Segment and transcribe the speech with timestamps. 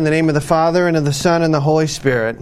[0.00, 2.38] In the name of the Father, and of the Son, and the Holy Spirit.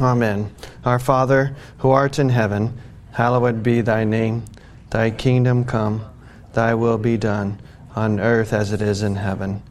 [0.00, 0.54] Amen.
[0.86, 2.80] Our Father, who art in heaven,
[3.12, 4.46] hallowed be thy name.
[4.88, 6.06] Thy kingdom come,
[6.54, 7.60] thy will be done,
[7.94, 9.62] on earth as it is in heaven.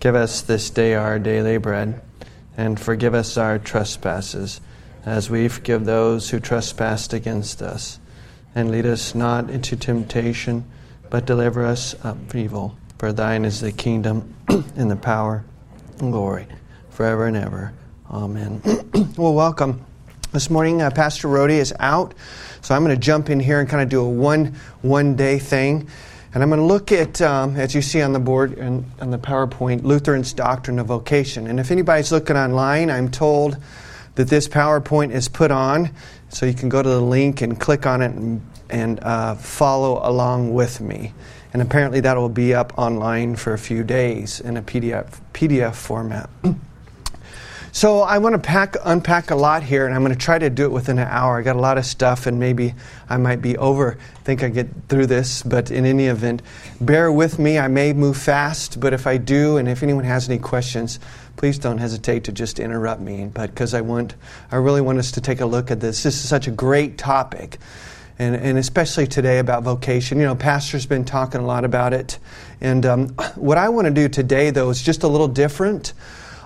[0.00, 2.00] Give us this day our daily bread,
[2.56, 4.62] and forgive us our trespasses,
[5.04, 8.00] as we forgive those who trespass against us.
[8.54, 10.64] And lead us not into temptation,
[11.10, 12.78] but deliver us from evil.
[12.96, 15.44] For thine is the kingdom, and the power,
[15.98, 16.46] and glory
[16.92, 17.72] forever and ever.
[18.10, 18.60] Amen.
[19.16, 19.84] well, welcome.
[20.32, 22.14] This morning, uh, Pastor Rody is out,
[22.60, 25.38] so I'm going to jump in here and kind of do a one one day
[25.38, 25.88] thing.
[26.34, 29.10] And I'm going to look at, um, as you see on the board and on
[29.10, 31.46] the PowerPoint, Lutherans' doctrine of vocation.
[31.46, 33.58] And if anybody's looking online, I'm told
[34.14, 35.90] that this PowerPoint is put on,
[36.30, 40.00] so you can go to the link and click on it and, and uh, follow
[40.02, 41.12] along with me.
[41.52, 45.74] And apparently, that will be up online for a few days in a PDF, PDF
[45.74, 46.30] format.
[47.74, 50.50] So I want to pack, unpack a lot here, and I'm going to try to
[50.50, 51.38] do it within an hour.
[51.38, 52.74] I got a lot of stuff, and maybe
[53.08, 53.96] I might be over.
[54.24, 56.42] Think I get through this, but in any event,
[56.82, 57.58] bear with me.
[57.58, 61.00] I may move fast, but if I do, and if anyone has any questions,
[61.36, 63.30] please don't hesitate to just interrupt me.
[63.32, 64.16] But because I want,
[64.50, 66.02] I really want us to take a look at this.
[66.02, 67.56] This is such a great topic.
[68.18, 70.18] And, and, especially today about vocation.
[70.18, 72.18] You know, Pastor's been talking a lot about it.
[72.60, 75.94] And um, what I want to do today, though, is just a little different.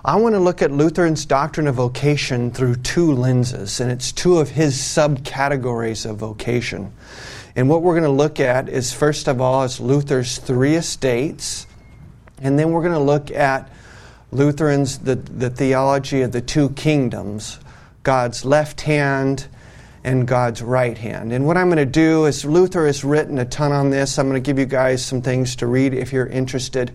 [0.07, 4.39] I want to look at Luther's doctrine of vocation through two lenses, and it's two
[4.39, 6.93] of his subcategories of vocation.
[7.57, 11.67] And what we're going to look at is, first of all, is Luther's three estates,
[12.41, 13.69] and then we're going to look at
[14.31, 17.59] Lutherans, the, the theology of the two kingdoms
[18.05, 19.49] God's left hand
[20.05, 21.33] and God's right hand.
[21.33, 24.21] And what I'm going to do is, Luther has written a ton on this.
[24.21, 26.93] I'm going to give you guys some things to read if you're interested.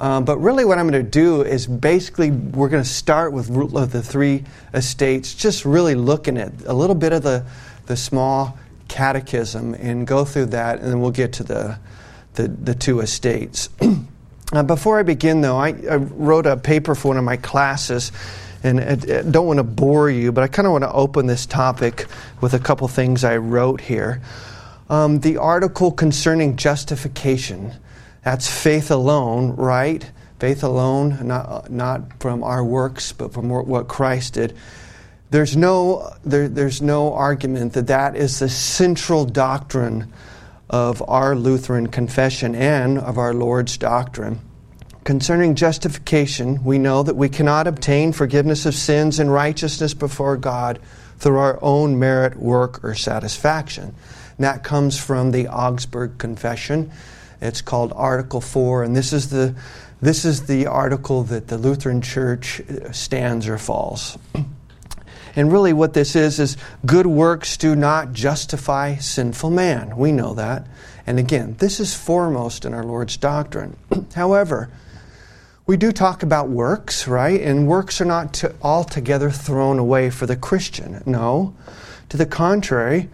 [0.00, 3.48] Um, but really, what I'm going to do is basically we're going to start with
[3.92, 7.44] the three estates, just really looking at a little bit of the,
[7.84, 11.78] the small catechism and go through that, and then we'll get to the,
[12.34, 13.68] the, the two estates.
[14.52, 18.10] uh, before I begin, though, I, I, wrote a paper for one of my classes.
[18.62, 21.46] And I don't want to bore you, but I kind of want to open this
[21.46, 22.06] topic
[22.42, 24.20] with a couple things I wrote here.
[24.90, 27.72] Um, the article concerning justification
[28.22, 30.08] that's faith alone, right?
[30.38, 34.56] Faith alone, not, not from our works, but from what Christ did.
[35.30, 40.12] There's no, there, there's no argument that that is the central doctrine
[40.68, 44.40] of our Lutheran confession and of our Lord's doctrine.
[45.04, 50.78] Concerning justification, we know that we cannot obtain forgiveness of sins and righteousness before God
[51.18, 53.94] through our own merit, work, or satisfaction.
[54.36, 56.90] And that comes from the Augsburg Confession.
[57.40, 59.54] It's called Article 4, and this is the,
[60.00, 62.60] this is the article that the Lutheran Church
[62.92, 64.18] stands or falls.
[65.36, 69.96] And really, what this is, is good works do not justify sinful man.
[69.96, 70.66] We know that.
[71.06, 73.76] And again, this is foremost in our Lord's doctrine.
[74.14, 74.70] However,
[75.66, 77.40] we do talk about works, right?
[77.40, 81.02] And works are not to altogether thrown away for the Christian.
[81.06, 81.54] No.
[82.08, 83.08] To the contrary,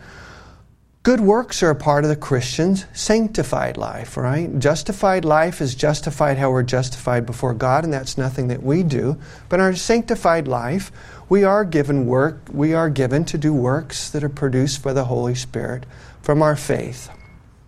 [1.07, 4.59] Good works are a part of the Christian's sanctified life, right?
[4.59, 9.17] Justified life is justified how we're justified before God, and that's nothing that we do.
[9.49, 10.91] But in our sanctified life,
[11.29, 15.05] we are given work, we are given to do works that are produced by the
[15.05, 15.87] Holy Spirit
[16.23, 17.09] from our faith.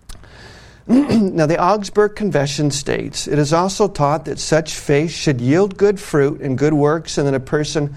[0.89, 6.01] now, the Augsburg Confession states it is also taught that such faith should yield good
[6.01, 7.95] fruit and good works, and that a person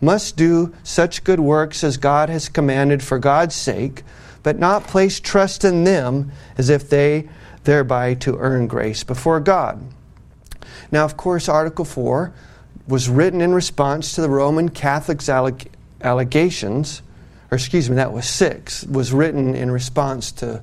[0.00, 4.04] must do such good works as God has commanded for God's sake
[4.44, 7.28] but not place trust in them as if they
[7.64, 9.82] thereby to earn grace before God.
[10.92, 12.32] Now, of course, Article 4
[12.86, 15.68] was written in response to the Roman Catholics' alleg-
[16.02, 17.02] allegations,
[17.50, 20.62] or excuse me, that was 6, was written in response to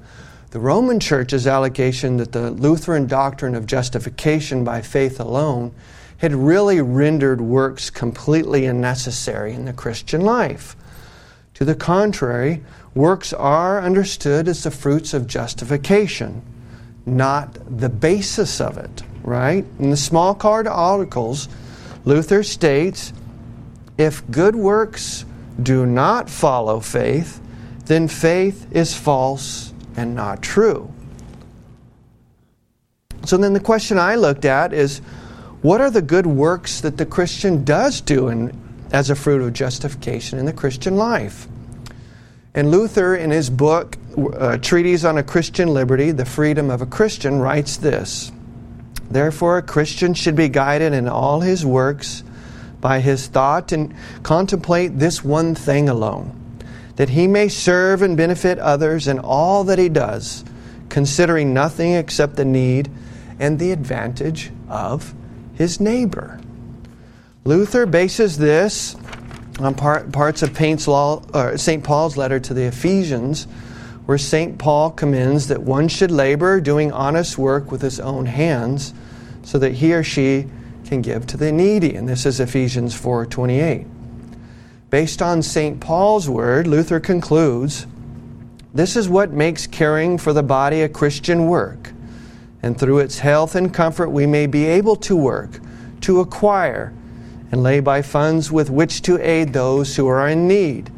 [0.52, 5.74] the Roman Church's allegation that the Lutheran doctrine of justification by faith alone
[6.18, 10.76] had really rendered works completely unnecessary in the Christian life.
[11.56, 12.62] To the contrary,
[12.94, 16.42] Works are understood as the fruits of justification,
[17.06, 19.66] not the basis of it, right?
[19.80, 21.48] In the Smalcald Articles,
[22.04, 23.14] Luther states
[23.98, 25.26] if good works
[25.62, 27.40] do not follow faith,
[27.86, 30.92] then faith is false and not true.
[33.26, 35.00] So then the question I looked at is
[35.62, 38.60] what are the good works that the Christian does do in,
[38.92, 41.48] as a fruit of justification in the Christian life?
[42.54, 46.86] And Luther, in his book, uh, Treatise on a Christian Liberty, The Freedom of a
[46.86, 48.32] Christian, writes this
[49.10, 52.24] Therefore, a Christian should be guided in all his works
[52.82, 53.94] by his thought and
[54.24, 56.38] contemplate this one thing alone
[56.98, 60.44] that he may serve and benefit others in all that he does,
[60.90, 62.92] considering nothing except the need
[63.40, 65.14] and the advantage of
[65.56, 66.40] his neighbor.
[67.44, 68.96] Luther bases this
[69.60, 71.84] on part, parts of St.
[71.84, 73.46] Paul's letter to the Ephesians,
[74.06, 74.58] where St.
[74.58, 78.94] Paul commends that one should labor doing honest work with his own hands
[79.44, 80.48] so that he or she
[80.86, 81.96] can give to the needy.
[81.96, 83.86] And this is Ephesians 4:28.
[84.90, 85.80] Based on St.
[85.80, 87.88] Paul's word, Luther concludes,
[88.74, 91.92] this is what makes caring for the body a Christian work.
[92.64, 95.60] And through its health and comfort we may be able to work,
[96.02, 96.94] to acquire
[97.52, 100.90] and lay by funds with which to aid those who are in need.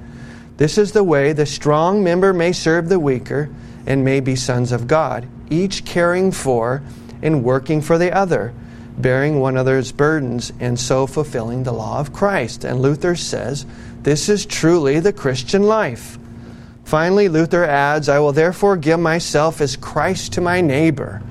[0.57, 3.49] This is the way the strong member may serve the weaker
[3.87, 6.83] and may be sons of God, each caring for
[7.21, 8.53] and working for the other,
[8.97, 12.63] bearing one another's burdens, and so fulfilling the law of Christ.
[12.63, 13.65] And Luther says,
[14.03, 16.19] This is truly the Christian life.
[16.83, 21.21] Finally, Luther adds, I will therefore give myself as Christ to my neighbor.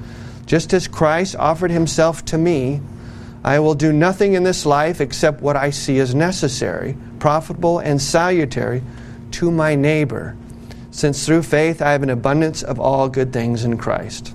[0.46, 2.80] Just as Christ offered himself to me,
[3.44, 8.00] I will do nothing in this life except what I see as necessary, profitable, and
[8.00, 8.82] salutary
[9.32, 10.36] to my neighbor,
[10.90, 14.34] since through faith I have an abundance of all good things in Christ.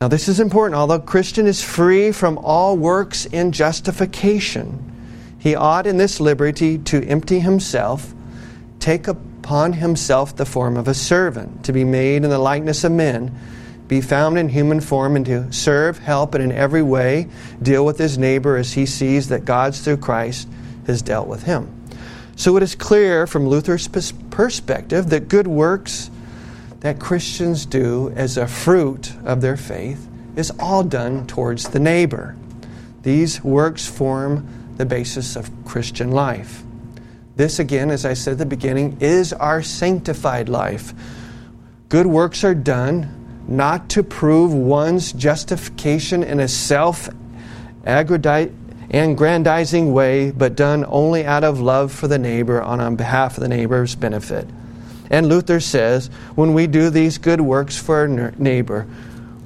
[0.00, 0.78] Now, this is important.
[0.78, 4.92] Although Christian is free from all works in justification,
[5.38, 8.12] he ought in this liberty to empty himself,
[8.80, 12.92] take upon himself the form of a servant, to be made in the likeness of
[12.92, 13.38] men
[13.88, 17.28] be found in human form and to serve, help, and in every way
[17.62, 20.48] deal with his neighbor as he sees that God's through Christ
[20.86, 21.72] has dealt with him.
[22.36, 26.10] So it is clear from Luther's perspective that good works
[26.80, 30.06] that Christians do as a fruit of their faith
[30.36, 32.36] is all done towards the neighbor.
[33.02, 34.46] These works form
[34.76, 36.62] the basis of Christian life.
[37.36, 40.92] This, again, as I said at the beginning, is our sanctified life.
[41.88, 43.15] Good works are done
[43.48, 47.08] not to prove one's justification in a self
[47.84, 53.48] aggrandizing way, but done only out of love for the neighbor on, behalf of the
[53.48, 54.48] neighbor's benefit.
[55.10, 58.88] And Luther says, when we do these good works for our neighbor,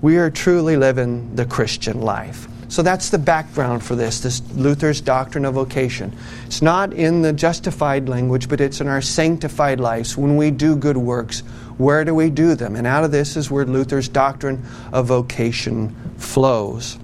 [0.00, 2.49] we are truly living the Christian life.
[2.69, 6.17] So that's the background for this, this Luther's doctrine of vocation.
[6.46, 10.17] It's not in the justified language, but it's in our sanctified lives.
[10.17, 11.43] When we do good works,
[11.81, 12.77] where do we do them?
[12.77, 14.62] And out of this is where Luther's doctrine
[14.93, 16.99] of vocation flows.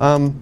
[0.00, 0.40] Um,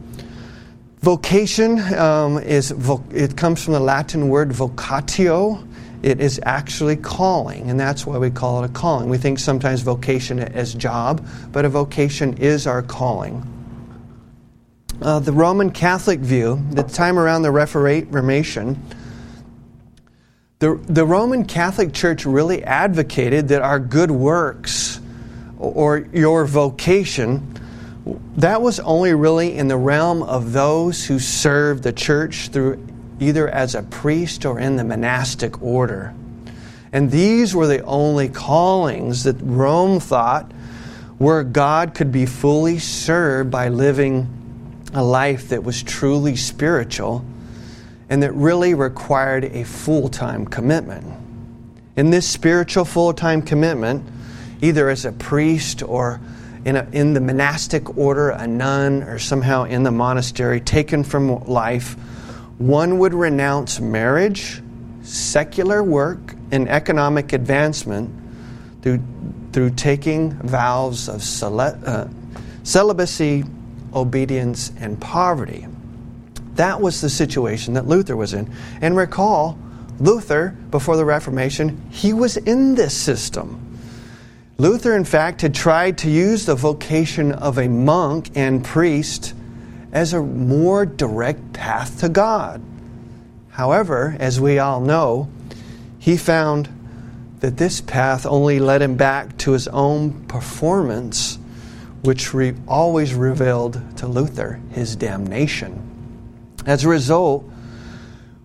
[1.01, 5.67] vocation um, is vo- it comes from the Latin word vocatio.
[6.03, 9.11] It is actually calling, and that's why we call it a calling.
[9.11, 13.45] We think sometimes vocation as job, but a vocation is our calling.
[15.03, 18.81] Uh, the Roman Catholic view, the time around the Reformation,
[20.61, 25.01] the, the Roman Catholic Church really advocated that our good works
[25.59, 27.61] or your vocation
[28.37, 32.87] that was only really in the realm of those who served the church through
[33.19, 36.15] either as a priest or in the monastic order.
[36.93, 40.51] And these were the only callings that Rome thought
[41.19, 44.29] where God could be fully served by living
[44.95, 47.25] a life that was truly spiritual
[48.11, 51.07] and that really required a full time commitment.
[51.97, 54.07] In this spiritual full time commitment,
[54.61, 56.21] either as a priest or
[56.67, 61.43] in, a, in the monastic order, a nun, or somehow in the monastery, taken from
[61.45, 61.95] life,
[62.59, 64.61] one would renounce marriage,
[65.03, 68.11] secular work, and economic advancement
[68.83, 69.03] through,
[69.53, 72.07] through taking vows of uh,
[72.63, 73.45] celibacy
[73.95, 75.67] obedience, and poverty.
[76.61, 78.53] That was the situation that Luther was in.
[78.83, 79.59] And recall,
[79.99, 83.79] Luther, before the Reformation, he was in this system.
[84.59, 89.33] Luther, in fact, had tried to use the vocation of a monk and priest
[89.91, 92.63] as a more direct path to God.
[93.49, 95.31] However, as we all know,
[95.99, 96.69] he found
[97.39, 101.39] that this path only led him back to his own performance
[102.03, 105.90] which re- always revealed to Luther his damnation.
[106.67, 107.51] As a result,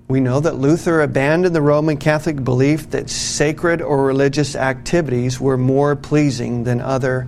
[0.07, 5.57] we know that Luther abandoned the Roman Catholic belief that sacred or religious activities were
[5.57, 7.27] more pleasing than other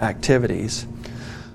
[0.00, 0.86] activities.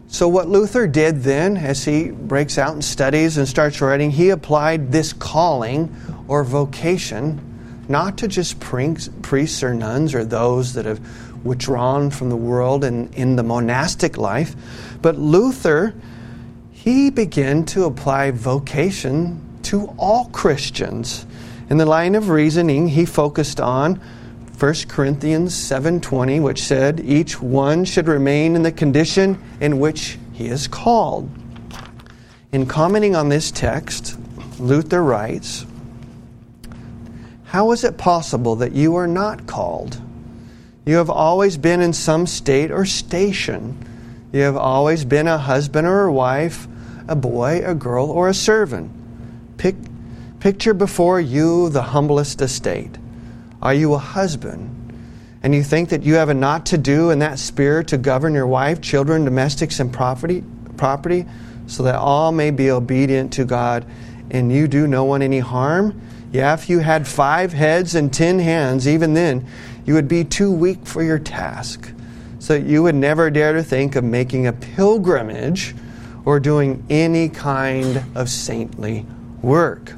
[0.08, 4.30] So, what Luther did then, as he breaks out and studies and starts writing, he
[4.30, 5.96] applied this calling
[6.28, 7.40] or vocation
[7.88, 11.00] not to just priests or nuns or those that have
[11.46, 14.56] withdrawn from the world and in the monastic life.
[15.02, 15.94] But Luther,
[16.84, 21.28] he began to apply vocation to all Christians.
[21.70, 24.02] In the line of reasoning, he focused on
[24.58, 30.48] 1 Corinthians 7:20, which said, "Each one should remain in the condition in which he
[30.48, 31.30] is called."
[32.52, 34.16] In commenting on this text,
[34.60, 35.68] Luther writes,
[37.44, 39.98] "How is it possible that you are not called?
[40.84, 43.76] You have always been in some state or station.
[44.32, 46.68] You have always been a husband or a wife,
[47.08, 48.92] a boy, a girl, or a servant.
[49.58, 49.76] Pic-
[50.40, 52.98] picture before you the humblest estate.
[53.62, 54.78] Are you a husband?
[55.44, 58.34] And you think that you have a not to do in that sphere to govern
[58.34, 60.44] your wife, children, domestics, and property,
[60.78, 61.26] property,
[61.68, 63.86] so that all may be obedient to God,
[64.30, 66.00] and you do no one any harm?
[66.32, 69.46] Yeah, if you had five heads and ten hands, even then,
[69.86, 71.92] you would be too weak for your task.
[72.42, 75.76] So you would never dare to think of making a pilgrimage
[76.26, 79.06] or doing any kind of saintly
[79.44, 79.94] work.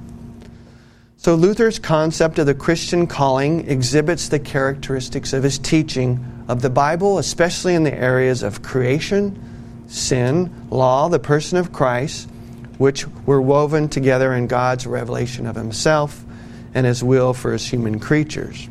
[1.15, 6.69] So Luther's concept of the Christian calling exhibits the characteristics of his teaching of the
[6.69, 9.41] Bible, especially in the areas of creation,
[9.88, 12.29] sin, law, the person of Christ,
[12.77, 16.25] which were woven together in God's revelation of himself
[16.73, 18.67] and his will for his human creatures.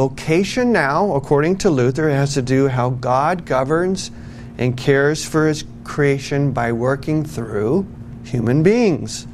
[0.00, 4.10] Vocation now, according to Luther, has to do how God governs
[4.56, 7.86] and cares for his creation by working through
[8.24, 9.26] human beings.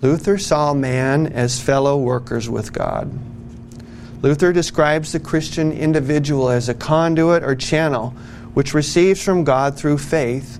[0.00, 3.12] Luther saw man as fellow workers with God.
[4.22, 8.14] Luther describes the Christian individual as a conduit or channel
[8.54, 10.58] which receives from God through faith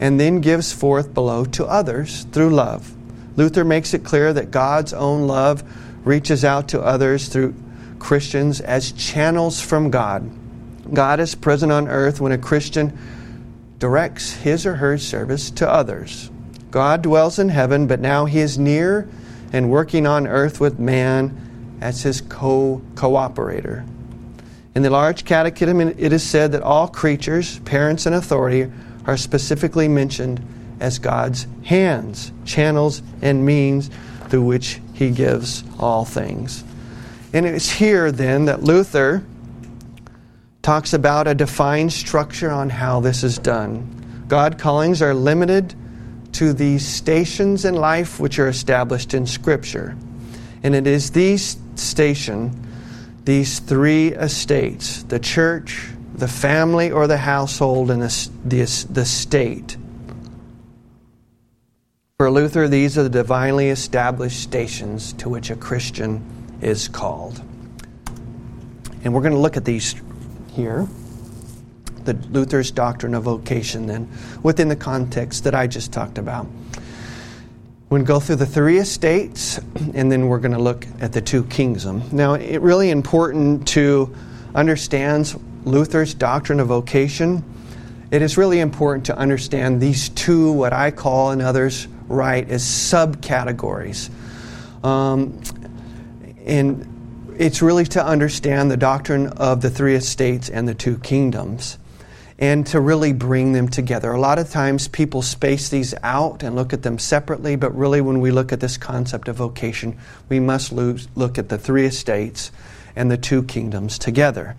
[0.00, 2.92] and then gives forth below to others through love.
[3.38, 5.64] Luther makes it clear that God's own love
[6.04, 7.54] reaches out to others through
[8.06, 10.30] Christians as channels from God.
[10.94, 12.96] God is present on earth when a Christian
[13.80, 16.30] directs his or her service to others.
[16.70, 19.08] God dwells in heaven, but now he is near
[19.52, 23.84] and working on earth with man as his co cooperator.
[24.76, 28.70] In the large catechism, it is said that all creatures, parents, and authority
[29.06, 30.40] are specifically mentioned
[30.78, 33.90] as God's hands, channels, and means
[34.28, 36.62] through which he gives all things.
[37.36, 39.22] And it's here then that Luther
[40.62, 44.24] talks about a defined structure on how this is done.
[44.26, 45.74] God callings are limited
[46.32, 49.98] to these stations in life which are established in Scripture.
[50.62, 52.58] And it is these station,
[53.26, 59.76] these three estates, the church, the family or the household, and the, the, the state.
[62.16, 66.24] For Luther, these are the divinely established stations to which a Christian
[66.60, 67.40] is called.
[69.04, 69.94] And we're going to look at these
[70.52, 70.88] here
[72.06, 74.08] the Luther's doctrine of vocation, then,
[74.42, 76.46] within the context that I just talked about.
[77.88, 79.58] We're going to go through the three estates,
[79.94, 82.12] and then we're going to look at the two kingdoms.
[82.12, 84.14] Now, it's really important to
[84.54, 87.44] understand Luther's doctrine of vocation.
[88.10, 92.62] It is really important to understand these two, what I call and others write, as
[92.64, 94.10] subcategories.
[94.84, 95.40] Um,
[96.46, 101.78] and it's really to understand the doctrine of the three estates and the two kingdoms
[102.38, 104.12] and to really bring them together.
[104.12, 108.00] A lot of times people space these out and look at them separately, but really,
[108.00, 109.98] when we look at this concept of vocation,
[110.28, 112.52] we must look at the three estates
[112.94, 114.56] and the two kingdoms together.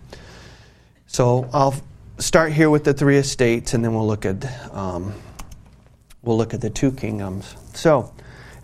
[1.05, 1.75] So I'll
[2.17, 5.13] start here with the three estates, and then we'll look at um,
[6.23, 7.55] we'll look at the two kingdoms.
[7.73, 8.11] So,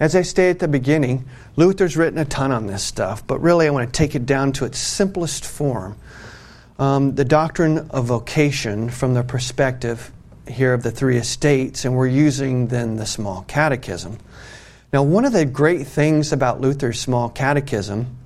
[0.04, 1.24] as I stated at the beginning,
[1.56, 4.52] Luther's written a ton on this stuff, but really I want to take it down
[4.54, 5.96] to its simplest form
[6.78, 10.12] um, the doctrine of vocation from the perspective
[10.46, 14.18] here of the three estates, and we're using then the small catechism.
[14.92, 18.18] Now, one of the great things about Luther's small catechism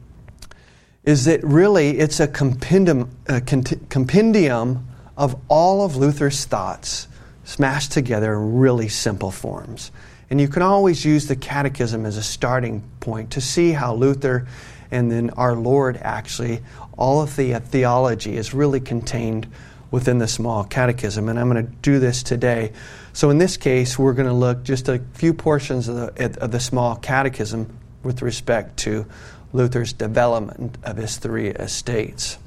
[1.04, 7.08] is that really it's a compendium, a compendium of all of Luther's thoughts
[7.44, 9.92] smashed together in really simple forms.
[10.30, 14.48] And you can always use the catechism as a starting point to see how Luther
[14.92, 16.62] and then our Lord actually,
[16.98, 19.48] all of the theology is really contained
[19.92, 21.30] within the small catechism.
[21.30, 22.74] And I'm going to do this today.
[23.14, 26.52] So, in this case, we're going to look just a few portions of the, of
[26.52, 29.06] the small catechism with respect to
[29.54, 32.38] Luther's development of his three estates.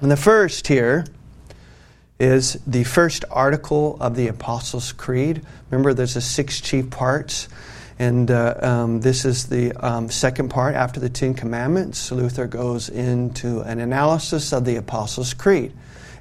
[0.00, 1.06] And the first here
[2.18, 5.44] is the first article of the Apostles' Creed.
[5.70, 7.48] Remember, there's the six chief parts.
[8.00, 12.12] And uh, um, this is the um, second part after the Ten Commandments.
[12.12, 15.72] Luther goes into an analysis of the Apostles' Creed.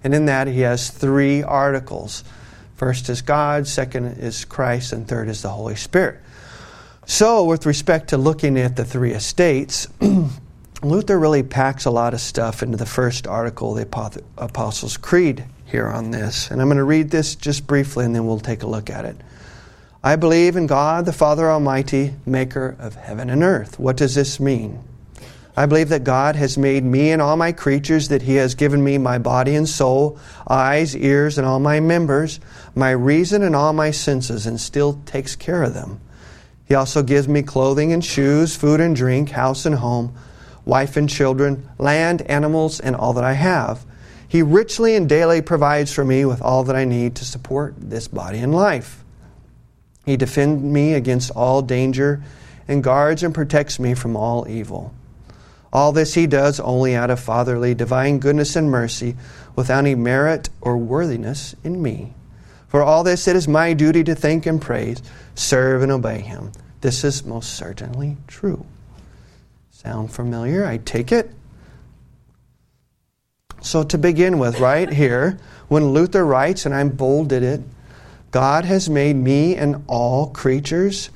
[0.03, 2.23] And in that, he has three articles.
[2.75, 6.19] First is God, second is Christ, and third is the Holy Spirit.
[7.05, 9.87] So, with respect to looking at the three estates,
[10.83, 15.45] Luther really packs a lot of stuff into the first article of the Apostles' Creed
[15.67, 16.49] here on this.
[16.49, 19.05] And I'm going to read this just briefly and then we'll take a look at
[19.05, 19.17] it.
[20.03, 23.77] I believe in God, the Father Almighty, maker of heaven and earth.
[23.77, 24.83] What does this mean?
[25.57, 28.83] I believe that God has made me and all my creatures, that He has given
[28.83, 32.39] me my body and soul, eyes, ears, and all my members,
[32.75, 35.99] my reason and all my senses, and still takes care of them.
[36.65, 40.15] He also gives me clothing and shoes, food and drink, house and home,
[40.63, 43.83] wife and children, land, animals, and all that I have.
[44.27, 48.07] He richly and daily provides for me with all that I need to support this
[48.07, 49.03] body and life.
[50.05, 52.21] He defends me against all danger
[52.67, 54.93] and guards and protects me from all evil.
[55.71, 59.15] All this he does only out of fatherly divine goodness and mercy,
[59.55, 62.13] without any merit or worthiness in me.
[62.67, 65.01] For all this, it is my duty to thank and praise,
[65.35, 66.51] serve and obey him.
[66.81, 68.65] This is most certainly true.
[69.71, 70.65] Sound familiar?
[70.65, 71.31] I take it.
[73.61, 77.61] So, to begin with, right here, when Luther writes, and I'm bolded it,
[78.31, 81.09] God has made me and all creatures,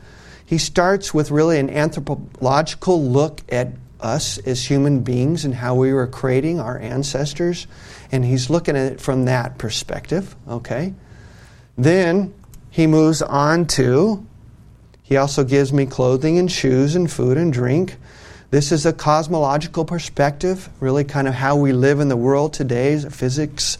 [0.45, 3.69] he starts with really an anthropological look at
[4.01, 7.67] us as human beings and how we were creating our ancestors.
[8.11, 10.93] And he's looking at it from that perspective, okay?
[11.77, 12.33] Then
[12.69, 14.25] he moves on to,
[15.03, 17.97] he also gives me clothing and shoes and food and drink.
[18.51, 22.99] This is a cosmological perspective, really kind of how we live in the world today,
[22.99, 23.77] physics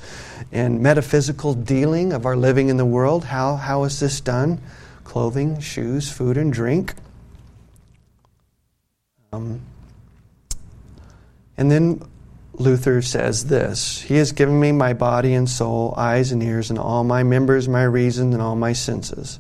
[0.50, 3.26] and metaphysical dealing of our living in the world.
[3.26, 4.62] How, how is this done?
[5.04, 6.94] Clothing, shoes, food, and drink.
[9.34, 9.60] Um,
[11.58, 12.02] and then
[12.54, 16.80] Luther says this He has given me my body and soul, eyes and ears, and
[16.80, 19.38] all my members, my reason, and all my senses.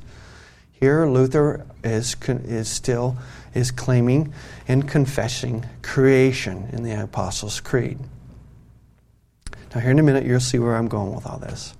[0.73, 3.15] Here, Luther is, is still
[3.53, 4.33] is claiming
[4.71, 7.99] and confessing creation in the Apostles' Creed.
[9.75, 11.73] Now, here in a minute, you'll see where I'm going with all this.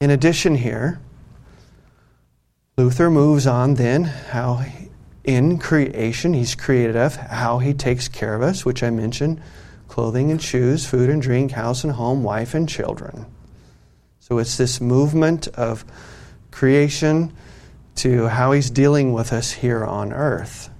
[0.00, 1.00] In addition, here,
[2.76, 4.64] Luther moves on then how
[5.24, 6.34] in creation.
[6.34, 9.42] He's created us, how He takes care of us, which I mentioned
[9.88, 13.26] clothing and shoes, food and drink, house and home, wife and children.
[14.20, 15.84] So it's this movement of
[16.52, 17.32] creation
[17.98, 20.70] to how He's dealing with us here on earth,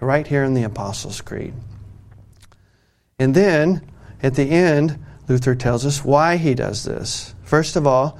[0.00, 1.54] right here in the Apostles' Creed.
[3.18, 3.82] And then
[4.22, 7.34] at the end, Luther tells us why he does this.
[7.42, 8.18] First of all,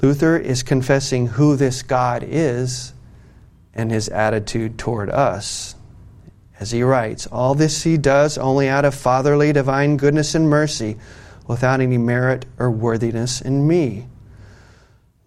[0.00, 2.92] Luther is confessing who this God is
[3.74, 5.74] and his attitude toward us.
[6.60, 10.96] As he writes, all this he does only out of fatherly divine goodness and mercy,
[11.46, 14.06] without any merit or worthiness in me.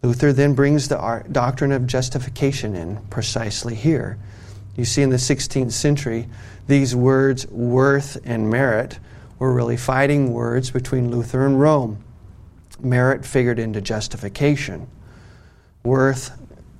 [0.07, 4.17] Luther then brings the doctrine of justification in precisely here.
[4.77, 6.29] You see, in the 16th century,
[6.65, 8.99] these words, worth and merit,
[9.37, 12.01] were really fighting words between Luther and Rome.
[12.79, 14.87] Merit figured into justification.
[15.83, 16.31] Worth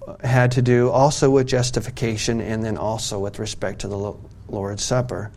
[0.07, 4.15] uh, had to do also with justification and then also with respect to the
[4.47, 5.31] Lord's Supper.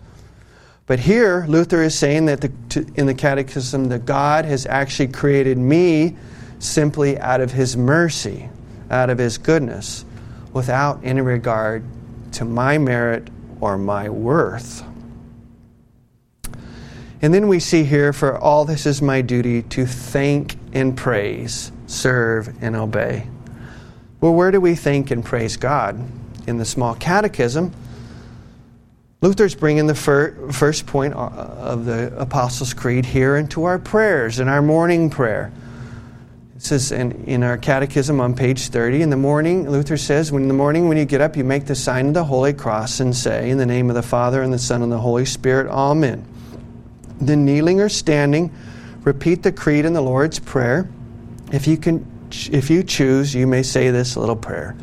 [0.87, 5.09] But here, Luther is saying that the, to, in the Catechism that God has actually
[5.09, 6.17] created me
[6.61, 8.49] simply out of His mercy,
[8.89, 10.05] out of His goodness,
[10.53, 11.83] without any regard
[12.33, 13.29] to my merit
[13.61, 14.85] or my worth.
[17.23, 21.71] And then we see here, for all this is my duty to thank and praise,
[21.87, 23.27] serve and obey.
[24.21, 26.03] Well, where do we thank and praise God?
[26.47, 27.73] In the small catechism,
[29.21, 34.41] Luther's bringing the fir- first point uh, of the Apostles' Creed here into our prayers,
[34.41, 35.53] in our morning prayer.
[36.61, 40.43] It says in, in our catechism on page 30, in the morning, Luther says, when
[40.43, 43.01] in the morning when you get up, you make the sign of the Holy Cross
[43.01, 45.69] and say, In the name of the Father, and the Son, and the Holy Spirit,
[45.71, 46.23] Amen.
[47.19, 48.53] Then kneeling or standing,
[49.05, 50.87] repeat the creed and the Lord's Prayer.
[51.51, 52.07] If you can
[52.53, 54.77] if you choose, you may say this little prayer.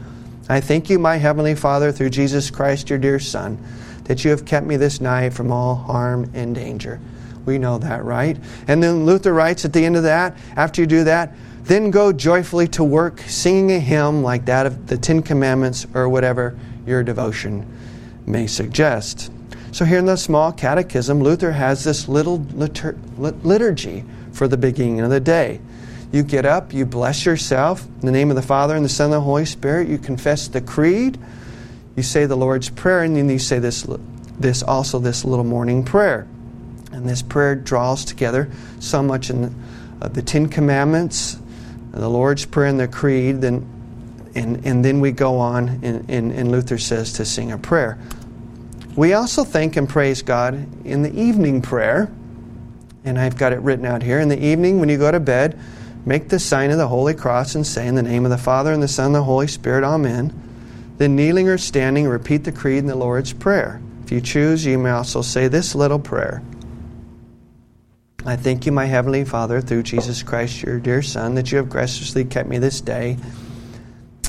[0.50, 3.64] I thank you, my Heavenly Father, through Jesus Christ, your dear Son,
[4.06, 7.00] that you have kept me this night from all harm and danger.
[7.46, 8.36] We know that, right?
[8.68, 11.34] And then Luther writes at the end of that, after you do that,
[11.68, 16.08] then go joyfully to work, singing a hymn like that of the Ten Commandments or
[16.08, 17.68] whatever your devotion
[18.26, 19.32] may suggest.
[19.74, 22.98] So, here in the small catechism, Luther has this little litur-
[23.44, 25.60] liturgy for the beginning of the day.
[26.14, 29.06] You get up, you bless yourself in the name of the Father and the Son
[29.06, 29.90] and the Holy Spirit.
[29.90, 31.20] You confess the creed.
[31.98, 33.86] You say the Lord's Prayer, and then you say this,
[34.40, 36.28] this also this little morning prayer.
[36.94, 38.50] And this prayer draws together
[38.80, 39.54] so much in
[40.00, 41.40] the, the Ten Commandments
[41.98, 43.68] the Lord's Prayer and the Creed, then,
[44.36, 47.98] and, and then we go on, and, and, and Luther says to sing a prayer.
[48.96, 50.56] We also thank and praise God
[50.86, 52.12] in the evening prayer,
[53.04, 54.20] and I've got it written out here.
[54.20, 55.60] In the evening, when you go to bed,
[56.06, 58.74] make the sign of the Holy Cross and say, In the name of the Father,
[58.74, 60.34] and the Son, and the Holy Spirit, Amen.
[60.98, 63.82] Then, kneeling or standing, repeat the Creed and the Lord's Prayer.
[64.04, 66.42] If you choose, you may also say this little prayer
[68.26, 71.70] I thank you, my Heavenly Father, through Jesus Christ, your dear Son, that you have
[71.70, 73.18] graciously kept me this day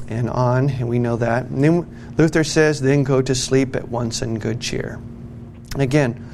[0.09, 1.46] and on, and we know that.
[1.46, 5.01] And then Luther says, Then go to sleep at once in good cheer.
[5.77, 6.24] Again,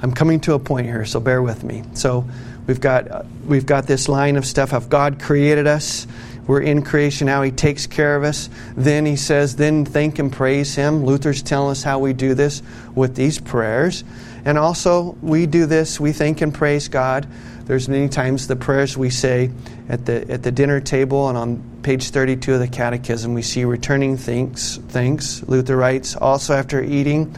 [0.00, 1.84] I'm coming to a point here, so bear with me.
[1.94, 2.26] So,
[2.66, 6.06] we've got, uh, we've got this line of stuff of God created us
[6.46, 7.42] we're in creation now.
[7.42, 8.50] He takes care of us.
[8.76, 11.04] Then he says, then thank and praise Him.
[11.04, 12.62] Luther's telling us how we do this
[12.94, 14.02] with these prayers.
[14.44, 17.28] And also, we do this, we thank and praise God.
[17.64, 19.50] There's many times the prayers we say
[19.88, 23.64] at the, at the dinner table and on page 32 of the Catechism, we see
[23.64, 24.78] returning thanks.
[24.88, 25.42] thanks.
[25.44, 27.36] Luther writes, also after eating,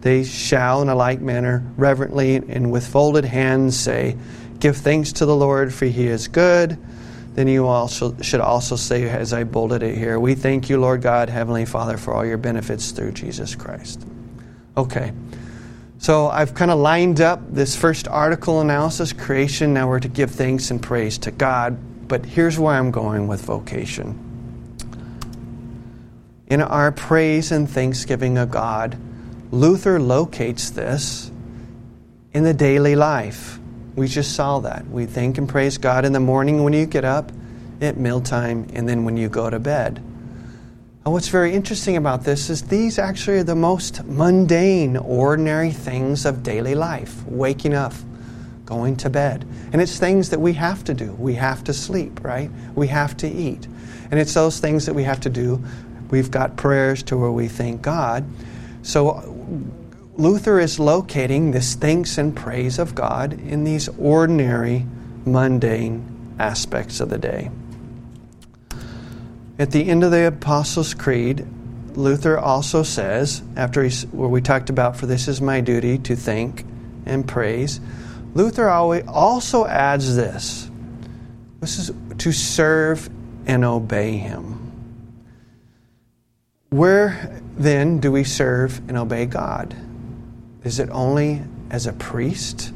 [0.00, 4.16] they shall in a like manner reverently and with folded hands say,
[4.58, 6.78] Give thanks to the Lord, for he is good
[7.34, 11.00] then you also should also say, as I bolded it here, we thank you, Lord
[11.02, 14.04] God, Heavenly Father, for all your benefits through Jesus Christ.
[14.76, 15.12] Okay.
[16.00, 19.74] So I've kind of lined up this first article analysis, creation.
[19.74, 21.76] Now we're to give thanks and praise to God.
[22.08, 24.18] But here's where I'm going with vocation.
[26.46, 28.96] In our praise and thanksgiving of God,
[29.50, 31.30] Luther locates this
[32.32, 33.58] in the daily life.
[33.94, 34.88] We just saw that.
[34.88, 37.30] We thank and praise God in the morning when you get up,
[37.82, 40.02] at mealtime, and then when you go to bed.
[41.04, 46.26] And what's very interesting about this is these actually are the most mundane, ordinary things
[46.26, 47.94] of daily life waking up,
[48.66, 49.46] going to bed.
[49.72, 51.12] And it's things that we have to do.
[51.14, 52.50] We have to sleep, right?
[52.74, 53.66] We have to eat.
[54.10, 55.64] And it's those things that we have to do.
[56.10, 58.26] We've got prayers to where we thank God.
[58.82, 59.24] So
[60.16, 64.84] Luther is locating this thanks and praise of God in these ordinary,
[65.24, 67.50] mundane aspects of the day.
[69.60, 71.46] At the end of the Apostles' Creed,
[71.94, 76.16] Luther also says, after he's, where we talked about, for this is my duty to
[76.16, 76.64] thank
[77.04, 77.78] and praise,
[78.32, 80.70] Luther also adds this
[81.60, 83.10] this is to serve
[83.44, 84.72] and obey him.
[86.70, 89.76] Where then do we serve and obey God?
[90.64, 92.72] Is it only as a priest?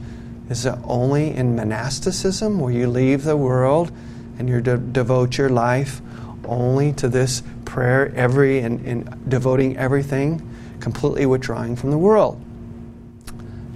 [0.51, 3.91] Is it only in monasticism where you leave the world
[4.39, 6.03] and you de- devote your life
[6.47, 10.49] only to this prayer, every and, and devoting everything,
[10.81, 12.43] completely withdrawing from the world?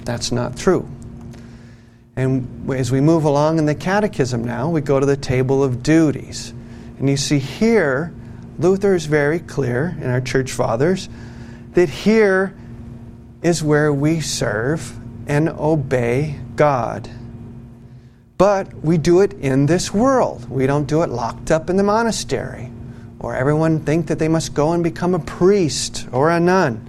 [0.04, 0.88] That's not true.
[2.16, 5.82] And as we move along in the catechism now, we go to the table of
[5.82, 6.52] duties.
[6.98, 8.12] And you see here,
[8.58, 11.08] Luther is very clear in our church fathers
[11.74, 12.56] that here
[13.42, 17.08] is where we serve and obey God.
[18.38, 20.48] But we do it in this world.
[20.48, 22.70] We don't do it locked up in the monastery,
[23.18, 26.88] or everyone think that they must go and become a priest or a nun,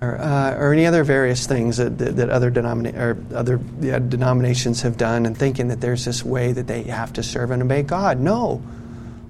[0.00, 3.98] or, uh, or any other various things that, that, that other, denomina- or other yeah,
[3.98, 7.62] denominations have done, and thinking that there's this way that they have to serve and
[7.62, 8.18] obey God.
[8.18, 8.62] No.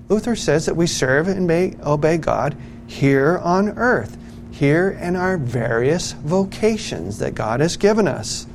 [0.08, 4.16] Luther says that we serve and obey, obey God here on earth
[4.56, 8.46] here in our various vocations that God has given us.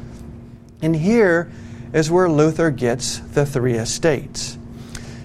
[0.82, 1.52] And here
[1.94, 4.58] is where Luther gets the three estates.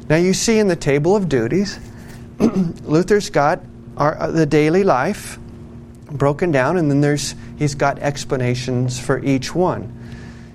[0.08, 1.78] Now, you see in the table of duties,
[2.38, 3.60] Luther's got
[3.96, 5.38] our, uh, the daily life
[6.10, 9.92] broken down, and then there's he's got explanations for each one.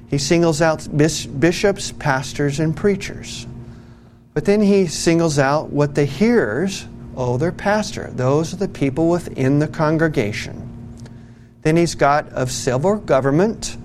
[0.10, 3.48] He singles out bishops, pastors, and preachers.
[4.34, 8.10] But then he singles out what the hearers Oh, their pastor.
[8.14, 10.68] Those are the people within the congregation.
[11.62, 13.78] Then he's got of civil government.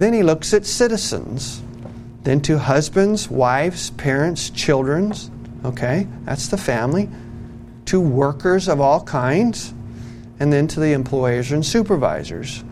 [0.00, 1.60] Then he looks at citizens.
[2.22, 5.12] Then to husbands, wives, parents, children.
[5.62, 7.10] Okay, that's the family.
[7.84, 9.74] To workers of all kinds.
[10.38, 12.64] And then to the employers and supervisors.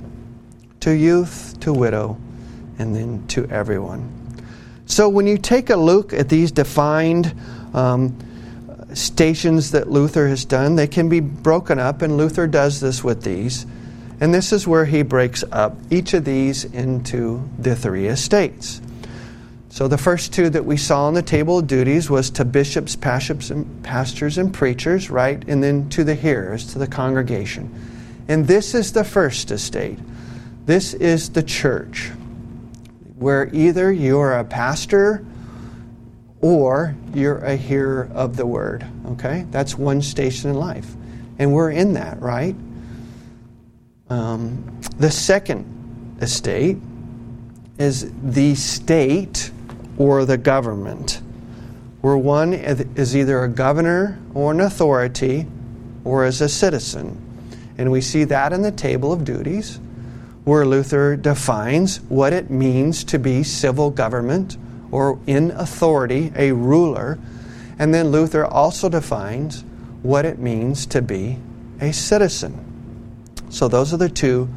[0.81, 2.19] To youth, to widow,
[2.79, 4.11] and then to everyone.
[4.87, 7.35] So when you take a look at these defined
[7.75, 8.17] um,
[8.95, 13.23] stations that Luther has done, they can be broken up, and Luther does this with
[13.23, 13.67] these.
[14.21, 18.81] And this is where he breaks up each of these into the three estates.
[19.71, 22.97] So the first two that we saw on the table of duties was to bishops,
[22.97, 25.43] pastors, and preachers, right?
[25.47, 27.73] And then to the hearers, to the congregation.
[28.27, 29.99] And this is the first estate.
[30.67, 32.11] This is the church,
[33.19, 35.25] where either you are a pastor
[36.41, 38.85] or you're a hearer of the word.
[39.07, 39.47] Okay?
[39.51, 40.95] That's one station in life.
[41.39, 42.57] And we're in that, right?
[44.11, 46.79] Um, the second estate
[47.79, 49.51] is the state
[49.99, 51.21] or the government,
[52.01, 55.47] where one is either a governor or an authority
[56.05, 57.25] or as a citizen.
[57.77, 59.79] And we see that in the table of duties,
[60.45, 64.57] where Luther defines what it means to be civil government
[64.91, 67.19] or in authority, a ruler.
[67.79, 69.63] And then Luther also defines
[70.03, 71.39] what it means to be
[71.81, 72.68] a citizen.
[73.51, 74.49] So those are the two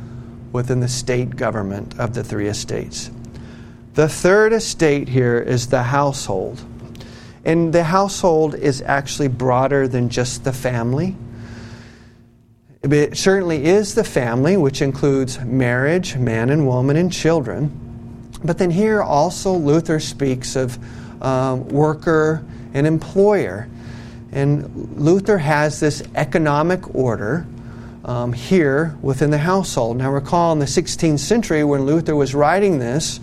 [0.52, 3.10] within the state government of the three estates.
[3.94, 6.62] The third estate here is the household.
[7.44, 11.16] And the household is actually broader than just the family.
[12.84, 18.30] It certainly is the family, which includes marriage, man and woman, and children.
[18.44, 20.80] But then here also Luther speaks of
[21.24, 23.68] um, worker and employer.
[24.32, 27.46] And Luther has this economic order
[28.06, 29.98] um, here within the household.
[29.98, 33.20] Now, recall in the 16th century when Luther was writing this,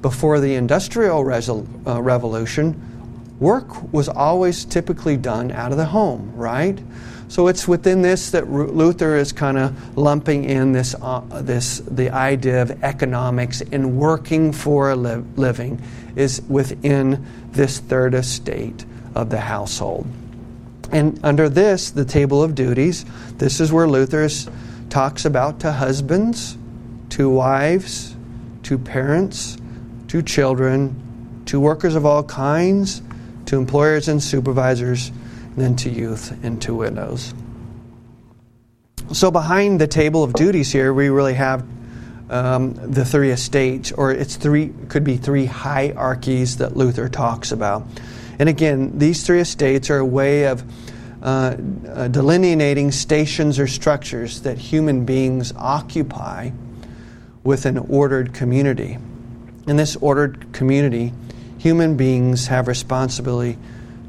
[0.00, 6.32] before the Industrial Resol- uh, Revolution, work was always typically done out of the home,
[6.34, 6.78] right?
[7.28, 12.10] So it's within this that Luther is kind of lumping in this, uh, this the
[12.10, 15.82] idea of economics and working for a li- living
[16.16, 20.06] is within this third estate of the household.
[20.90, 23.04] And under this, the table of duties,
[23.36, 24.28] this is where Luther
[24.88, 26.56] talks about to husbands,
[27.10, 28.16] to wives,
[28.64, 29.58] to parents,
[30.08, 33.02] to children, to workers of all kinds,
[33.46, 37.34] to employers and supervisors, and then to youth and to widows.
[39.12, 41.66] So, behind the table of duties here, we really have
[42.28, 47.86] um, the three estates, or it's three, could be three hierarchies that Luther talks about.
[48.38, 50.62] And again, these three estates are a way of
[51.22, 51.56] uh,
[51.88, 56.50] uh, delineating stations or structures that human beings occupy
[57.42, 58.98] with an ordered community.
[59.66, 61.12] In this ordered community,
[61.58, 63.58] human beings have responsibility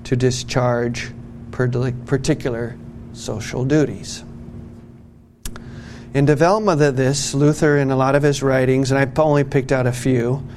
[0.04, 1.12] to discharge
[1.52, 2.78] particular
[3.14, 4.24] social duties.
[6.14, 9.72] In development of this, Luther, in a lot of his writings, and I've only picked
[9.72, 10.48] out a few,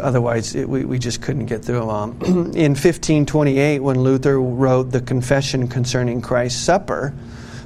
[0.00, 2.06] otherwise it, we, we just couldn't get through them all.
[2.24, 7.14] in 1528, when Luther wrote the Confession concerning Christ's Supper,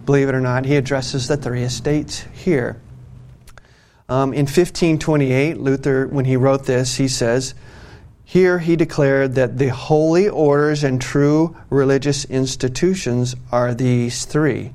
[0.05, 2.81] believe it or not, he addresses the three estates here.
[4.09, 7.55] Um, in 1528, Luther, when he wrote this, he says,
[8.25, 14.73] Here he declared that the holy orders and true religious institutions are these three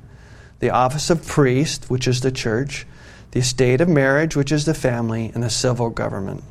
[0.60, 2.88] the office of priest, which is the church,
[3.31, 6.43] the estate of marriage, which is the family, and the civil government.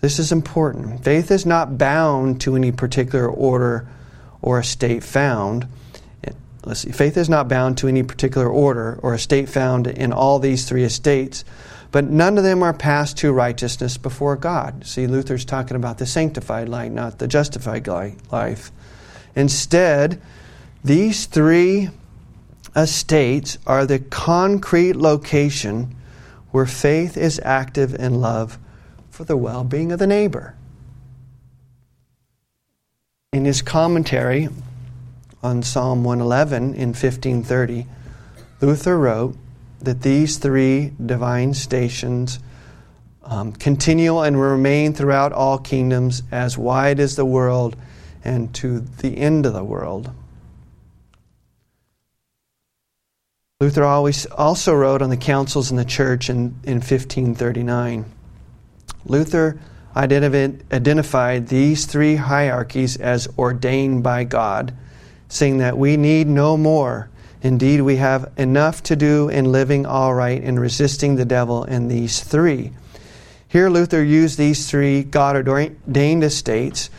[0.00, 1.04] This is important.
[1.04, 3.86] Faith is not bound to any particular order
[4.40, 5.66] or estate found.
[6.64, 6.92] Let's see.
[6.92, 10.84] Faith is not bound to any particular order or estate found in all these three
[10.84, 11.44] estates,
[11.90, 14.86] but none of them are passed to righteousness before God.
[14.86, 18.72] See, Luther's talking about the sanctified life, not the justified life.
[19.34, 20.20] Instead,
[20.84, 21.88] these three
[22.76, 25.96] estates are the concrete location
[26.50, 28.58] where faith is active in love
[29.20, 30.54] for the well being of the neighbor.
[33.34, 34.48] In his commentary
[35.42, 37.86] on Psalm 111 in 1530,
[38.62, 39.36] Luther wrote,
[39.82, 42.38] that these three divine stations
[43.22, 47.76] um, continue and remain throughout all kingdoms as wide as the world
[48.24, 50.10] and to the end of the world.
[53.60, 58.06] Luther always also wrote on the councils in the church in, in 1539.
[59.04, 59.58] Luther
[59.96, 64.72] identified these three hierarchies as ordained by God,
[65.28, 67.10] saying that we need no more
[67.42, 71.88] Indeed, we have enough to do in living all right and resisting the devil in
[71.88, 72.72] these three.
[73.48, 76.90] Here, Luther used these three God ordained estates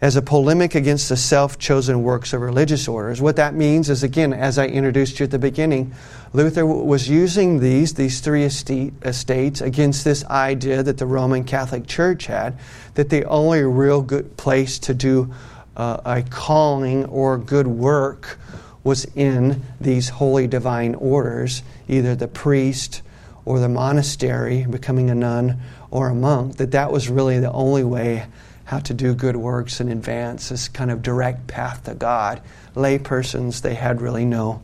[0.00, 3.20] as a polemic against the self chosen works of religious orders.
[3.20, 5.94] What that means is, again, as I introduced you at the beginning,
[6.32, 12.26] Luther was using these, these three estates against this idea that the Roman Catholic Church
[12.26, 12.58] had
[12.94, 15.32] that the only real good place to do
[15.76, 18.38] uh, a calling or good work
[18.84, 23.02] was in these holy divine orders, either the priest
[23.44, 25.58] or the monastery, becoming a nun
[25.90, 28.26] or a monk, that that was really the only way
[28.66, 32.42] how to do good works and advance this kind of direct path to God.
[32.74, 34.62] Lay persons, they had really no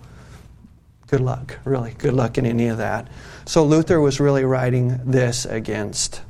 [1.07, 3.09] good luck, really, good luck in any of that.
[3.45, 6.23] So Luther was really writing this against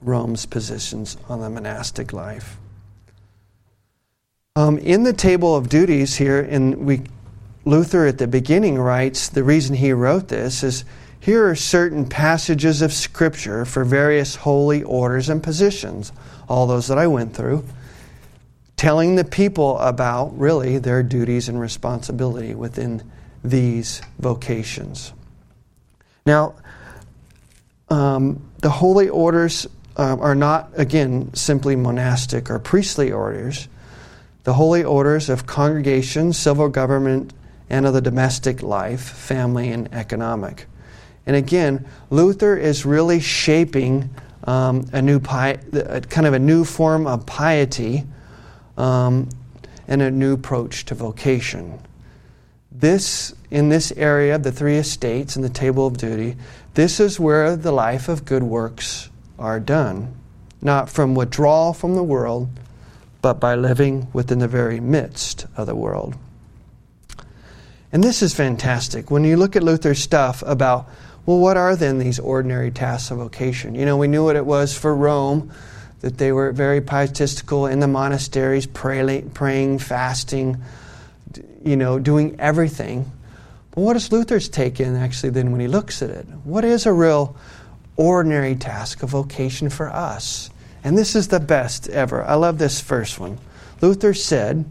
[0.00, 2.56] Rome's positions on the monastic life.
[4.54, 7.02] Um, in the table of duties here, and we
[7.66, 10.84] Luther at the beginning writes the reason he wrote this is
[11.18, 16.12] here are certain passages of Scripture for various holy orders and positions,
[16.48, 17.64] all those that I went through,
[18.76, 23.02] telling the people about really their duties and responsibility within
[23.42, 25.12] these vocations.
[26.24, 26.54] Now,
[27.88, 33.68] um, the holy orders uh, are not, again, simply monastic or priestly orders.
[34.44, 37.32] The holy orders of congregation, civil government,
[37.70, 40.66] and of the domestic life, family, and economic.
[41.26, 44.10] And again, Luther is really shaping
[44.46, 45.58] um, a new pi-
[46.08, 48.04] kind of a new form of piety
[48.76, 49.28] um,
[49.88, 51.78] and a new approach to vocation.
[52.70, 56.36] This, in this area of the three estates and the table of duty,
[56.74, 60.14] this is where the life of good works are done,
[60.60, 62.48] not from withdrawal from the world,
[63.22, 66.14] but by living within the very midst of the world.
[67.92, 69.10] And this is fantastic.
[69.10, 70.88] When you look at Luther's stuff about,
[71.26, 73.74] well, what are then these ordinary tasks of vocation?
[73.74, 75.50] You know, we knew what it was for Rome,
[76.00, 80.62] that they were very pietistical in the monasteries, pray, praying, fasting,
[81.64, 83.10] you know, doing everything.
[83.72, 86.26] But what does Luther's take in actually then when he looks at it?
[86.44, 87.36] What is a real
[87.96, 90.48] ordinary task of vocation for us?
[90.84, 92.22] And this is the best ever.
[92.22, 93.38] I love this first one.
[93.80, 94.64] Luther said,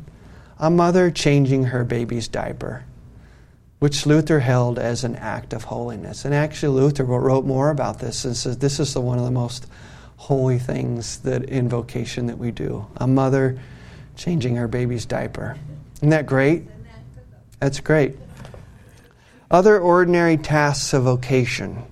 [0.57, 2.85] A mother changing her baby's diaper
[3.85, 6.25] which Luther held as an act of holiness.
[6.25, 9.29] And actually, Luther wrote more about this and says this is the, one of the
[9.29, 9.67] most
[10.17, 12.87] holy things that invocation that we do.
[12.95, 13.59] A mother
[14.15, 15.55] changing her baby's diaper.
[15.97, 16.63] Isn't that great?
[17.59, 18.15] That's great.
[19.51, 21.83] Other ordinary tasks of vocation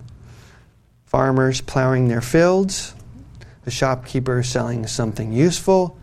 [1.05, 2.95] farmers plowing their fields,
[3.67, 5.95] a shopkeeper selling something useful,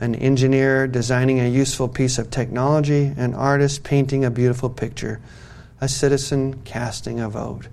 [0.00, 5.20] an engineer designing a useful piece of technology, an artist painting a beautiful picture,
[5.80, 7.68] a citizen casting a vote.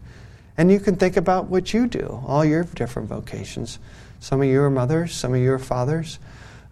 [0.57, 3.79] And you can think about what you do, all your different vocations.
[4.19, 6.19] Some of you are mothers, some of you are fathers.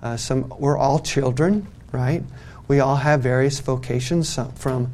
[0.02, 2.24] Uh, some, we're all children, right?
[2.68, 4.94] We all have various vocations from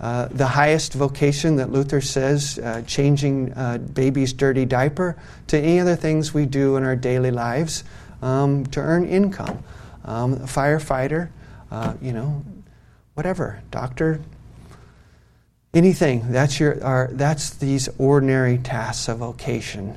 [0.00, 5.16] uh, the highest vocation that Luther says, uh, changing uh, baby's dirty diaper,
[5.48, 7.84] to any other things we do in our daily lives
[8.22, 9.62] um, to earn income
[10.08, 11.28] um, firefighter,
[11.70, 12.42] uh, you know,
[13.14, 14.20] whatever, doctor,
[15.74, 16.32] anything.
[16.32, 19.96] That's your, our, that's these ordinary tasks of vocation.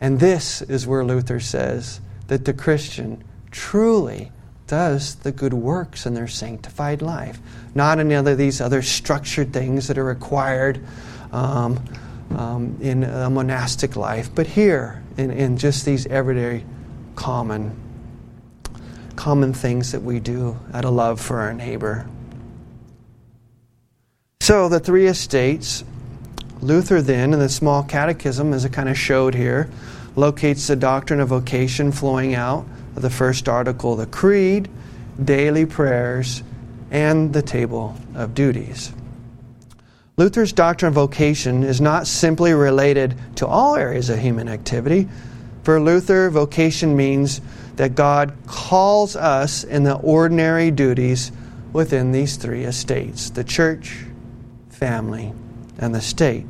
[0.00, 3.22] And this is where Luther says that the Christian
[3.52, 4.32] truly
[4.66, 7.38] does the good works in their sanctified life,
[7.74, 10.84] not any of these other structured things that are required
[11.30, 11.78] um,
[12.36, 16.64] um, in a monastic life, but here in, in just these everyday
[17.14, 17.81] common
[19.16, 22.06] common things that we do out of love for our neighbor.
[24.40, 25.84] So, the three estates,
[26.60, 29.70] Luther then, in the small catechism, as it kind of showed here,
[30.16, 34.68] locates the doctrine of vocation flowing out of the first article, the Creed,
[35.22, 36.42] daily prayers,
[36.90, 38.92] and the table of duties.
[40.18, 45.08] Luther's doctrine of vocation is not simply related to all areas of human activity.
[45.62, 47.40] For Luther, vocation means
[47.76, 51.30] that God calls us in the ordinary duties
[51.72, 54.04] within these three estates the church,
[54.70, 55.32] family,
[55.78, 56.46] and the state.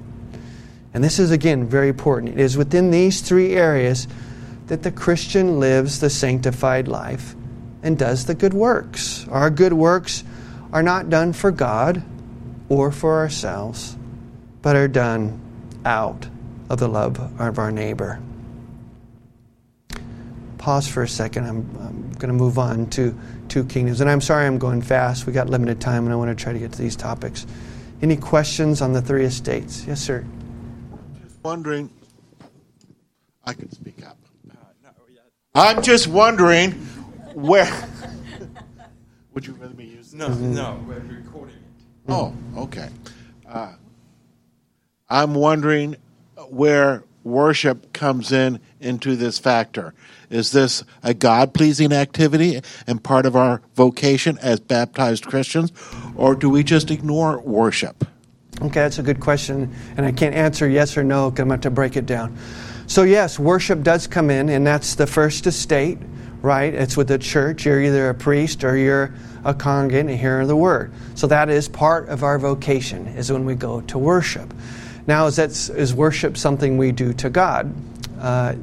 [0.94, 2.33] And this is, again, very important.
[2.33, 4.09] It is within these three areas
[4.66, 7.35] that the Christian lives the sanctified life
[7.83, 9.27] and does the good works.
[9.29, 10.25] Our good works
[10.72, 12.03] are not done for God
[12.68, 13.96] or for ourselves,
[14.62, 15.40] but are done
[15.85, 16.27] out
[16.70, 18.18] of the love of our neighbor
[20.62, 21.44] pause for a second.
[21.44, 24.01] I'm, I'm going to move on to two kingdoms.
[24.01, 25.27] And I'm sorry I'm going fast.
[25.27, 27.46] We got limited time, and I want to try to get to these topics.
[28.01, 29.85] Any questions on the three estates?
[29.87, 30.25] Yes, sir.
[31.20, 31.90] Just wondering.
[33.44, 34.16] I can speak up.
[35.55, 36.71] I'm just wondering
[37.35, 37.88] where.
[39.35, 40.15] Would you rather me use?
[40.15, 41.85] No, no, we're recording it.
[42.08, 42.88] Oh, okay.
[43.46, 43.73] Uh,
[45.10, 45.96] I'm wondering
[46.48, 49.94] where worship comes in into this factor.
[50.33, 55.73] Is this a God pleasing activity and part of our vocation as baptized Christians,
[56.17, 58.07] or do we just ignore worship?
[58.63, 61.71] Okay, that's a good question, and I can't answer yes or no I'm going to
[61.71, 62.37] break it down.
[62.87, 65.99] So, yes, worship does come in, and that's the first estate,
[66.41, 66.73] right?
[66.73, 67.67] It's with the church.
[67.67, 69.15] You're either a priest or you're
[69.45, 70.93] a congregant and hearing the word.
[71.15, 74.55] So, that is part of our vocation, is when we go to worship.
[75.07, 77.75] Now, is, that, is worship something we do to God?
[78.19, 78.55] Uh,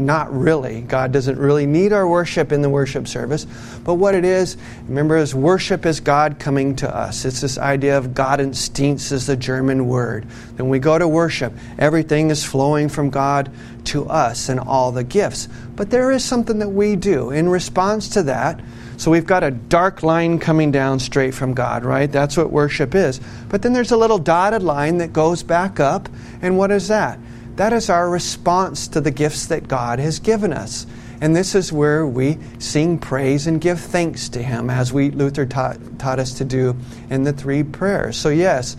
[0.00, 0.80] not really.
[0.82, 3.46] God doesn't really need our worship in the worship service.
[3.84, 4.56] But what it is,
[4.88, 7.24] remember, is worship is God coming to us.
[7.24, 10.24] It's this idea of Gottesdienst is the German word.
[10.56, 13.52] When we go to worship, everything is flowing from God
[13.84, 15.48] to us and all the gifts.
[15.76, 18.60] But there is something that we do in response to that.
[18.96, 22.10] So we've got a dark line coming down straight from God, right?
[22.10, 23.18] That's what worship is.
[23.48, 26.08] But then there's a little dotted line that goes back up.
[26.42, 27.18] And what is that?
[27.56, 30.86] That is our response to the gifts that God has given us.
[31.20, 35.44] And this is where we sing praise and give thanks to Him, as we Luther
[35.44, 36.76] taught, taught us to do
[37.10, 38.16] in the three prayers.
[38.16, 38.76] So, yes,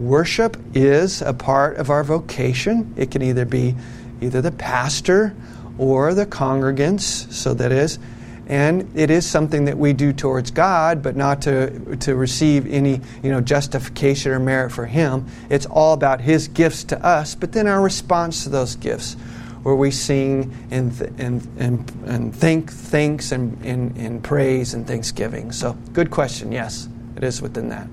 [0.00, 2.94] worship is a part of our vocation.
[2.96, 3.74] It can either be
[4.22, 5.34] either the pastor
[5.76, 7.98] or the congregants, so that is
[8.46, 13.00] and it is something that we do towards God, but not to, to receive any
[13.22, 15.26] you know, justification or merit for Him.
[15.48, 19.14] It's all about His gifts to us, but then our response to those gifts,
[19.62, 25.52] where we sing and, and, and, and thank thanks and, and, and praise and thanksgiving.
[25.52, 26.50] So, good question.
[26.50, 27.86] Yes, it is within that.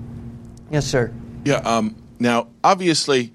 [0.70, 1.12] Yes, sir.
[1.44, 1.56] Yeah.
[1.58, 3.32] Um, now, obviously,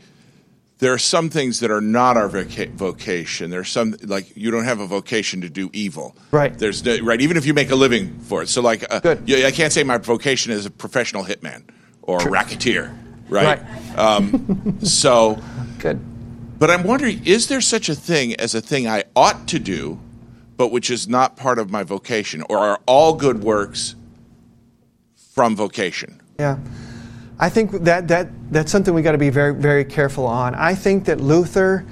[0.79, 3.49] there are some things that are not our voca- vocation.
[3.49, 6.15] There's some like you don't have a vocation to do evil.
[6.31, 6.57] Right.
[6.57, 7.21] There's right.
[7.21, 8.49] Even if you make a living for it.
[8.49, 9.23] So like, uh, Good.
[9.27, 11.63] Yeah, I can't say my vocation is a professional hitman
[12.01, 12.93] or a racketeer.
[13.29, 13.59] Right.
[13.59, 13.97] Right.
[13.97, 15.41] Um, so,
[15.79, 15.99] Good.
[16.59, 19.99] but I'm wondering, is there such a thing as a thing I ought to do,
[20.57, 23.95] but which is not part of my vocation, or are all good works
[25.33, 26.21] from vocation?
[26.37, 26.59] Yeah.
[27.39, 30.55] I think that, that that's something we got to be very very careful on.
[30.55, 31.85] I think that Luther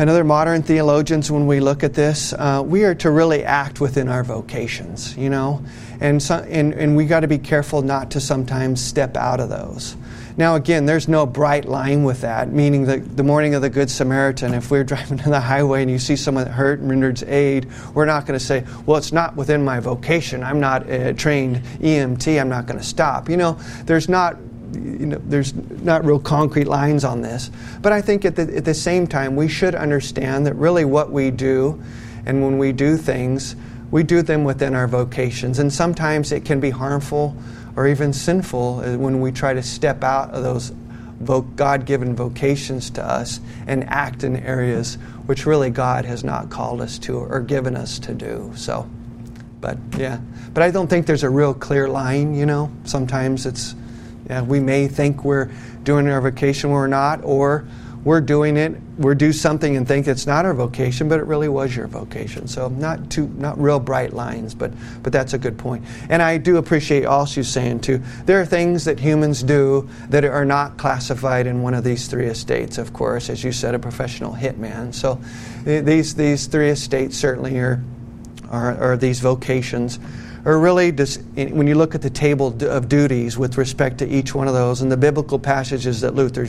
[0.00, 3.82] and other modern theologians, when we look at this, uh, we are to really act
[3.82, 5.62] within our vocations, you know,
[6.00, 9.50] and so, and, and we got to be careful not to sometimes step out of
[9.50, 9.94] those.
[10.38, 13.90] Now, again, there's no bright line with that, meaning the, the morning of the Good
[13.90, 17.22] Samaritan, if we're driving down the highway and you see someone that hurt and renders
[17.24, 20.42] aid, we're not going to say, well, it's not within my vocation.
[20.42, 22.40] I'm not a trained EMT.
[22.40, 23.28] I'm not going to stop.
[23.28, 24.38] You know, there's not
[24.74, 27.50] you know, there's not real concrete lines on this.
[27.82, 31.10] But I think at the, at the same time, we should understand that really what
[31.10, 31.82] we do
[32.26, 33.56] and when we do things,
[33.90, 35.58] we do them within our vocations.
[35.58, 37.36] And sometimes it can be harmful
[37.76, 40.72] or even sinful uh, when we try to step out of those
[41.56, 44.96] God given vocations to us and act in areas
[45.26, 48.52] which really God has not called us to or given us to do.
[48.56, 48.88] So,
[49.60, 50.18] but yeah.
[50.54, 52.72] But I don't think there's a real clear line, you know.
[52.84, 53.74] Sometimes it's
[54.30, 55.50] yeah, we may think we're
[55.82, 57.66] doing our vocation when we're not, or
[58.04, 61.48] we're doing it, we're do something and think it's not our vocation, but it really
[61.48, 62.46] was your vocation.
[62.46, 64.72] So not too, not real bright lines, but
[65.02, 65.84] but that's a good point.
[66.08, 68.00] And I do appreciate also you saying too.
[68.24, 72.26] There are things that humans do that are not classified in one of these three
[72.26, 72.78] estates.
[72.78, 74.94] Of course, as you said, a professional hitman.
[74.94, 75.20] So
[75.64, 77.82] these these three estates certainly are
[78.48, 79.98] are, are these vocations
[80.44, 84.48] or really when you look at the table of duties with respect to each one
[84.48, 86.48] of those and the biblical passages that Luther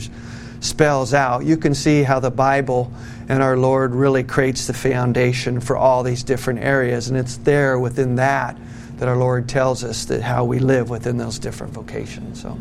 [0.60, 2.92] spells out, you can see how the Bible
[3.28, 7.08] and our Lord really creates the foundation for all these different areas.
[7.08, 8.56] And it's there within that
[9.02, 12.40] that our Lord tells us that how we live within those different vocations.
[12.40, 12.56] So.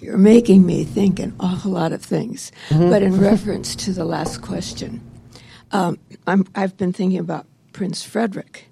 [0.00, 2.50] You're making me think an awful lot of things.
[2.70, 2.90] Mm-hmm.
[2.90, 5.00] But in reference to the last question,
[5.72, 8.66] um, i have been thinking about Prince Frederick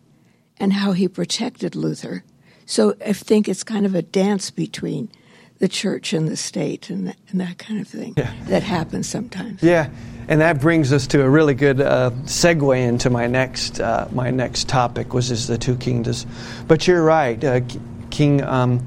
[0.58, 2.24] and how he protected Luther.
[2.64, 5.10] So I think it's kind of a dance between
[5.58, 8.32] the church and the state and that, and that kind of thing yeah.
[8.48, 9.62] that happens sometimes.
[9.62, 9.88] Yeah,
[10.28, 14.30] and that brings us to a really good uh, segue into my next uh, my
[14.30, 16.26] next topic, which is the two kingdoms.
[16.66, 17.60] But you're right, uh,
[18.10, 18.42] King.
[18.42, 18.84] Um,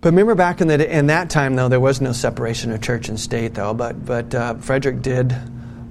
[0.00, 3.08] but remember back in the in that time though there was no separation of church
[3.08, 3.74] and state though.
[3.74, 5.36] But but uh, Frederick did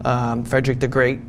[0.06, 1.20] um, Frederick the Great.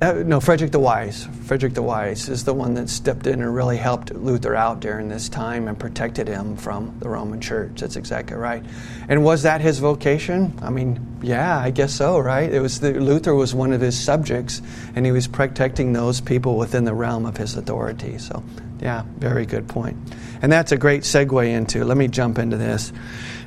[0.00, 1.26] Uh, no, Frederick the Wise.
[1.46, 5.08] Frederick the Wise is the one that stepped in and really helped Luther out during
[5.08, 7.80] this time and protected him from the Roman Church.
[7.80, 8.64] That's exactly right.
[9.08, 10.56] And was that his vocation?
[10.62, 12.48] I mean, yeah, I guess so, right?
[12.48, 14.62] It was the, Luther was one of his subjects,
[14.94, 18.18] and he was protecting those people within the realm of his authority.
[18.18, 18.44] So,
[18.80, 19.96] yeah, very good point.
[20.42, 21.84] And that's a great segue into.
[21.84, 22.92] Let me jump into this.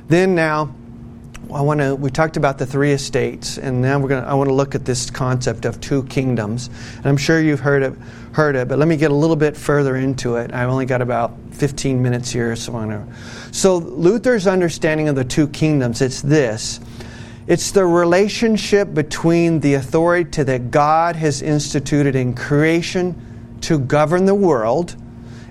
[0.08, 0.74] Then now
[1.54, 1.94] I want to.
[1.94, 4.24] We talked about the three estates, and now we're going.
[4.24, 6.68] I want to look at this concept of two kingdoms.
[6.96, 7.94] And I'm sure you've heard it,
[8.32, 10.52] heard it, but let me get a little bit further into it.
[10.52, 13.06] I've only got about 15 minutes here, so I to.
[13.52, 16.00] So Luther's understanding of the two kingdoms.
[16.00, 16.80] It's this.
[17.46, 24.34] It's the relationship between the authority that God has instituted in creation to govern the
[24.34, 24.96] world,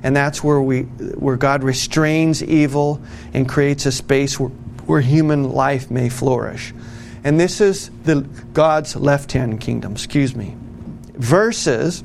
[0.04, 3.02] and that's where we, where God restrains evil
[3.34, 4.52] and creates a space where
[4.86, 6.74] where human life may flourish.
[7.24, 8.22] And this is the
[8.54, 10.56] God's left-hand kingdom, excuse me.
[11.14, 12.04] Versus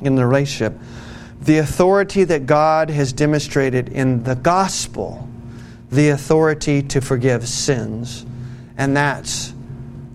[0.00, 0.78] in the relationship
[1.40, 5.28] the authority that God has demonstrated in the gospel,
[5.90, 8.26] the authority to forgive sins.
[8.76, 9.54] And that's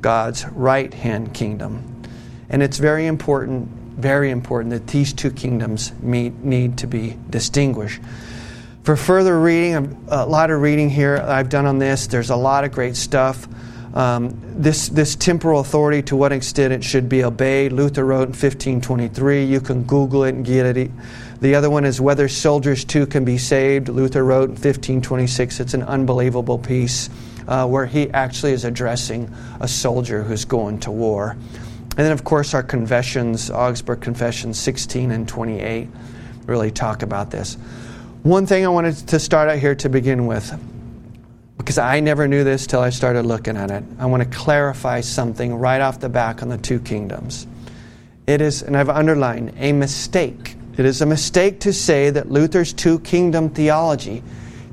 [0.02, 2.04] God's right hand kingdom.
[2.50, 8.02] And it's very important, very important that these two kingdoms meet, need to be distinguished.
[8.84, 12.08] For further reading, a lot of reading here I've done on this.
[12.08, 13.48] There's a lot of great stuff.
[13.96, 18.34] Um, this, this temporal authority, to what extent it should be obeyed, Luther wrote in
[18.34, 19.46] 1523.
[19.46, 20.92] You can Google it and get it.
[21.40, 23.88] The other one is whether soldiers too can be saved.
[23.88, 25.62] Luther wrote in 1526.
[25.62, 27.10] It's an unbelievable piece
[27.48, 31.38] uh, where he actually is addressing a soldier who's going to war.
[31.92, 35.88] And then, of course, our confessions, Augsburg Confessions 16 and 28,
[36.48, 37.56] really talk about this.
[38.24, 40.58] One thing I wanted to start out here to begin with,
[41.58, 43.84] because I never knew this till I started looking at it.
[44.00, 47.46] I want to clarify something right off the back on the two kingdoms.
[48.26, 50.56] It is, and I've underlined, a mistake.
[50.78, 54.24] It is a mistake to say that Luther's two kingdom theology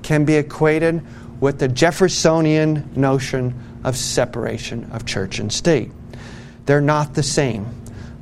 [0.04, 1.02] can be equated
[1.40, 5.90] with the Jeffersonian notion of separation of church and state.
[6.66, 7.66] They're not the same.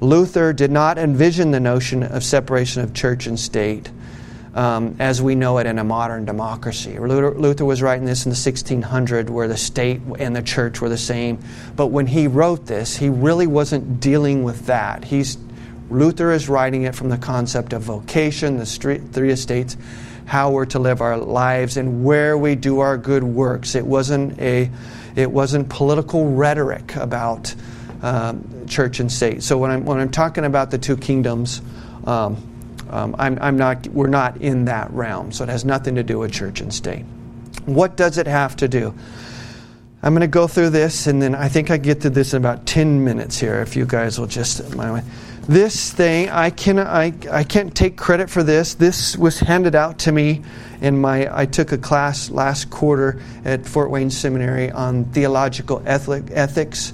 [0.01, 3.91] Luther did not envision the notion of separation of church and state
[4.55, 6.99] um, as we know it in a modern democracy.
[6.99, 10.89] Luther, Luther, was writing this in the 1600s where the state and the church were
[10.89, 11.39] the same.
[11.77, 15.05] But when he wrote this, he really wasn't dealing with that.
[15.05, 15.39] He's,
[15.91, 19.77] Luther is writing it from the concept of vocation, the street, three estates,
[20.25, 23.75] how we're to live our lives, and where we do our good works.
[23.75, 24.71] It wasn't, a,
[25.17, 27.55] it wasn't political rhetoric about
[28.03, 29.43] um, church and state.
[29.43, 31.63] So when I'm, when I'm talking about the two kingdoms,
[32.05, 32.48] um,
[32.91, 36.19] um, I'm, I'm not, we're not in that realm, so it has nothing to do
[36.19, 37.05] with church and state.
[37.67, 38.95] What does it have to do?
[40.03, 42.39] I'm going to go through this, and then I think I get to this in
[42.39, 44.75] about 10 minutes here, if you guys will just.
[44.77, 45.03] My,
[45.49, 48.75] this thing, I, can, I, I can't take credit for this.
[48.75, 50.43] This was handed out to me
[50.81, 51.29] in my.
[51.37, 56.93] I took a class last quarter at Fort Wayne Seminary on theological ethic, ethics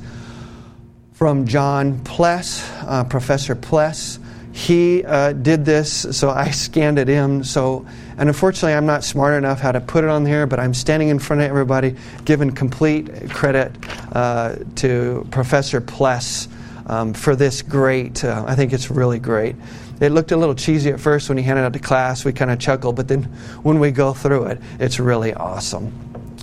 [1.13, 4.19] from John Pless, uh, Professor Pless
[4.55, 7.43] he uh, did this, so I scanned it in.
[7.43, 7.85] So,
[8.17, 11.09] and unfortunately, I'm not smart enough how to put it on here, but I'm standing
[11.09, 13.73] in front of everybody, giving complete credit
[14.13, 16.47] uh, to Professor Pless
[16.87, 18.25] um, for this great.
[18.25, 19.57] Uh, I think it's really great.
[20.01, 22.25] It looked a little cheesy at first when he handed out to class.
[22.25, 23.25] We kind of chuckled, but then
[23.65, 25.93] when we go through it, it's really awesome.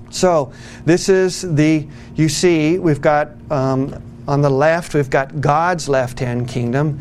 [0.09, 0.51] So,
[0.84, 6.20] this is the, you see, we've got um, on the left, we've got God's left
[6.20, 6.99] hand kingdom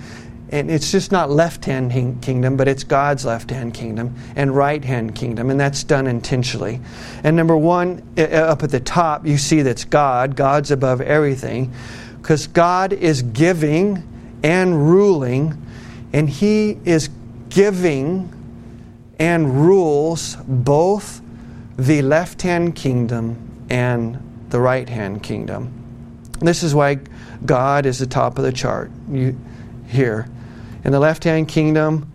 [0.51, 4.85] and it's just not left hand kingdom, but it's God's left hand kingdom and right
[4.85, 6.81] hand kingdom, and that's done intentionally.
[7.23, 10.35] And number one, uh, uh, up at the top, you see that's God.
[10.35, 11.73] God's above everything
[12.21, 14.03] because God is giving
[14.43, 15.57] and ruling,
[16.13, 17.11] and He is
[17.49, 18.33] giving
[19.21, 21.21] and rules both
[21.79, 25.73] the left hand kingdom and the right hand kingdom.
[26.41, 26.99] This is why
[27.47, 29.39] God is the top of the chart you,
[29.87, 30.29] here.
[30.85, 32.13] In the left hand kingdom,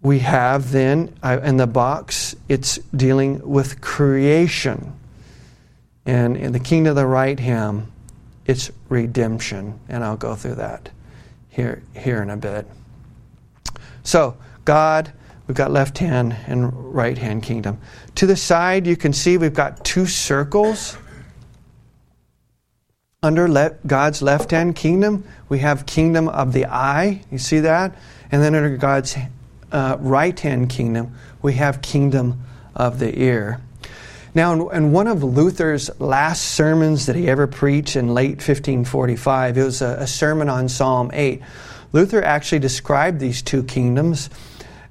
[0.00, 4.92] we have then uh, in the box, it's dealing with creation.
[6.06, 7.90] And in the kingdom of the right hand,
[8.46, 9.78] it's redemption.
[9.88, 10.90] And I'll go through that
[11.50, 12.66] here, here in a bit.
[14.04, 15.12] So, God,
[15.46, 17.78] we've got left hand and right hand kingdom.
[18.14, 20.96] To the side, you can see we've got two circles.
[23.28, 27.20] Under God's left hand kingdom, we have kingdom of the eye.
[27.30, 27.94] You see that?
[28.32, 29.18] And then under God's
[29.70, 32.40] uh, right hand kingdom, we have kingdom
[32.74, 33.60] of the ear.
[34.34, 39.62] Now, in, one of Luther's last sermons that he ever preached in late 1545, it
[39.62, 41.42] was a, a sermon on Psalm 8.
[41.92, 44.30] Luther actually described these two kingdoms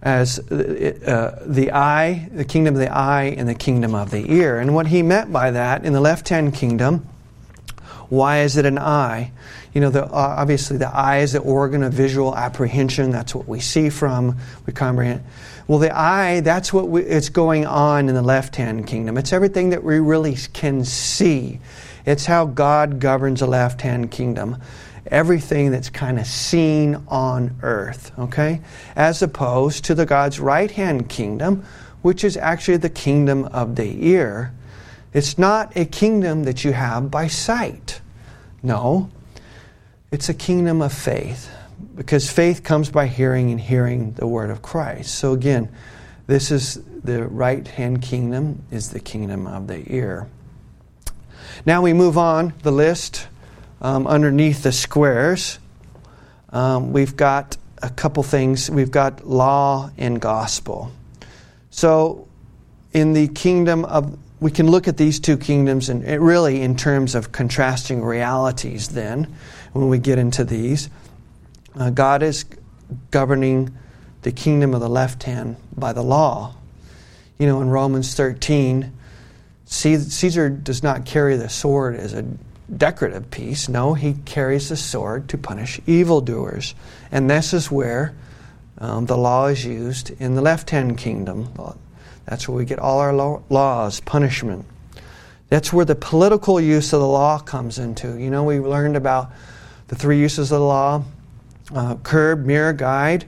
[0.03, 4.59] as uh, the eye, the kingdom of the eye, and the kingdom of the ear.
[4.59, 7.07] And what he meant by that, in the left hand kingdom,
[8.09, 9.31] why is it an eye?
[9.73, 13.11] You know, the, uh, obviously the eye is the organ of visual apprehension.
[13.11, 15.23] That's what we see from, we comprehend.
[15.67, 19.17] Well, the eye, that's what we, it's going on in the left hand kingdom.
[19.17, 21.59] It's everything that we really can see.
[22.05, 24.61] It's how God governs the left hand kingdom.
[25.07, 28.61] Everything that's kind of seen on earth, okay?
[28.95, 31.65] As opposed to the God's right hand kingdom,
[32.01, 34.53] which is actually the kingdom of the ear
[35.13, 38.01] it's not a kingdom that you have by sight.
[38.61, 39.09] No,
[40.11, 41.49] it's a kingdom of faith
[41.95, 45.15] because faith comes by hearing and hearing the word of Christ.
[45.15, 45.69] So again,
[46.27, 50.27] this is the right hand kingdom is the kingdom of the ear.
[51.65, 53.27] Now we move on the list
[53.81, 55.59] um, underneath the squares.
[56.49, 58.69] Um, we've got a couple things.
[58.69, 60.91] We've got law and gospel.
[61.69, 62.27] So,
[62.93, 67.15] in the kingdom of, we can look at these two kingdoms and really in terms
[67.15, 68.89] of contrasting realities.
[68.89, 69.35] Then,
[69.73, 70.89] when we get into these,
[71.75, 72.45] uh, God is
[73.11, 73.75] governing
[74.21, 76.55] the kingdom of the left hand by the law.
[77.39, 78.91] You know, in Romans 13,
[79.65, 82.25] Caesar does not carry the sword as a
[82.75, 83.69] decorative piece.
[83.69, 86.75] No, he carries the sword to punish evildoers.
[87.11, 88.15] And this is where
[88.77, 91.49] um, the law is used in the left hand kingdom.
[92.27, 94.65] That's where we get all our laws, punishment.
[95.49, 98.19] That's where the political use of the law comes into.
[98.19, 99.31] You know, we learned about
[99.87, 101.03] the three uses of the law
[101.73, 103.25] uh, curb, mirror, guide.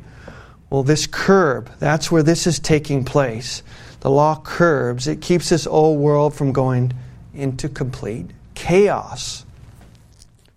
[0.69, 3.63] Well, this curb, that's where this is taking place.
[4.01, 6.93] The law curbs, it keeps this old world from going
[7.33, 9.45] into complete chaos.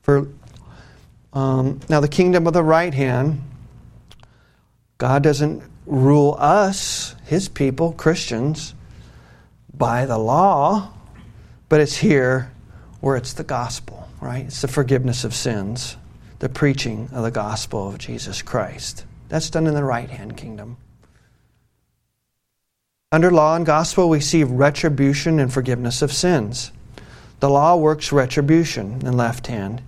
[0.02, 0.28] For
[1.32, 3.40] um, now, the kingdom of the right hand,
[4.98, 8.74] God doesn't rule us, His people, Christians,
[9.72, 10.92] by the law,
[11.70, 12.52] but it's here
[13.00, 14.44] where it's the gospel, right?
[14.44, 15.96] It's the forgiveness of sins,
[16.40, 19.06] the preaching of the gospel of Jesus Christ.
[19.30, 20.76] That's done in the right hand kingdom.
[23.10, 26.70] Under law and gospel, we see retribution and forgiveness of sins.
[27.40, 29.80] The law works retribution in left hand.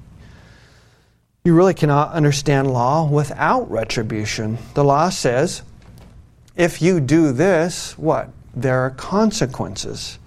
[1.44, 4.56] You really cannot understand law without retribution.
[4.72, 5.60] The law says,
[6.56, 8.30] if you do this, what?
[8.54, 10.18] There are consequences.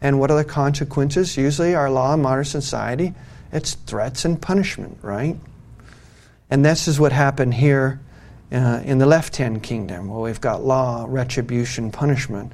[0.00, 1.36] And what are the consequences?
[1.36, 3.14] Usually, our law in modern society,
[3.52, 5.36] it's threats and punishment, right?
[6.50, 8.00] And this is what happened here
[8.52, 12.52] uh, in the left hand kingdom, where we've got law, retribution, punishment.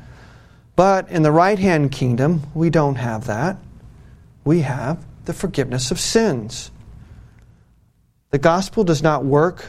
[0.76, 3.58] But in the right hand kingdom, we don't have that
[4.44, 6.70] we have the forgiveness of sins.
[8.30, 9.64] The gospel does not work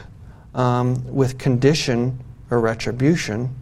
[0.54, 2.18] um, with condition
[2.50, 3.54] or retribution,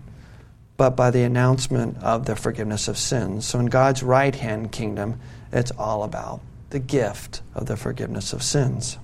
[0.77, 3.47] but by the announcement of the forgiveness of sins.
[3.47, 5.21] So in God's right hand kingdom,
[5.53, 8.99] it's all about the gift of the forgiveness of sins.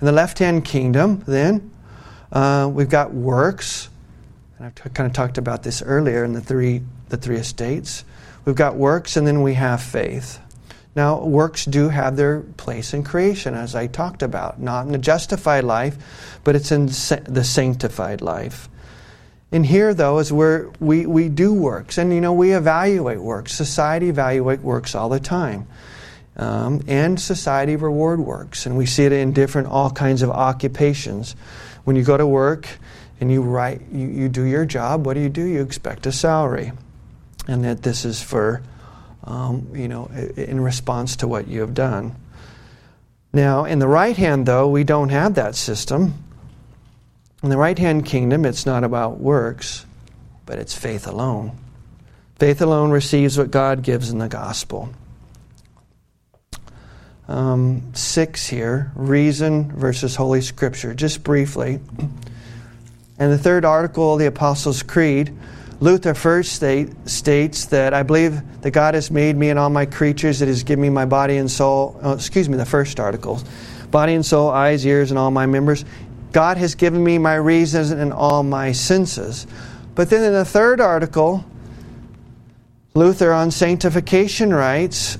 [0.00, 1.70] In the left hand kingdom, then,
[2.32, 3.88] uh, we've got works.
[4.58, 8.04] And I've t- kind of talked about this earlier in the three, the three estates.
[8.44, 10.40] We've got works, and then we have faith.
[10.96, 14.98] Now, works do have their place in creation, as I talked about, not in the
[14.98, 15.96] justified life,
[16.44, 18.68] but it's in the sanctified life.
[19.50, 21.98] And here, though, is where we, we do works.
[21.98, 23.52] And, you know, we evaluate works.
[23.52, 25.66] Society evaluate works all the time.
[26.36, 28.66] Um, and society reward works.
[28.66, 31.36] And we see it in different, all kinds of occupations.
[31.84, 32.68] When you go to work
[33.20, 35.44] and you write, you, you do your job, what do you do?
[35.44, 36.72] You expect a salary.
[37.46, 38.62] And that this is for
[39.24, 40.06] um, you know,
[40.36, 42.14] in response to what you have done.
[43.32, 46.14] Now, in the right hand, though, we don't have that system.
[47.42, 49.84] In the right hand kingdom, it's not about works,
[50.46, 51.58] but it's faith alone.
[52.38, 54.90] Faith alone receives what God gives in the gospel.
[57.26, 61.80] Um, six here reason versus Holy Scripture, just briefly.
[63.16, 65.32] And the third article of the Apostles' Creed
[65.80, 69.86] Luther first state, states that I believe that God has made me and all my
[69.86, 71.98] creatures, that He has given me my body and soul.
[72.02, 73.40] Oh, excuse me, the first article
[73.90, 75.84] body and soul, eyes, ears, and all my members.
[76.32, 79.46] God has given me my reasons and all my senses.
[79.94, 81.44] But then in the third article,
[82.94, 85.16] Luther on sanctification writes,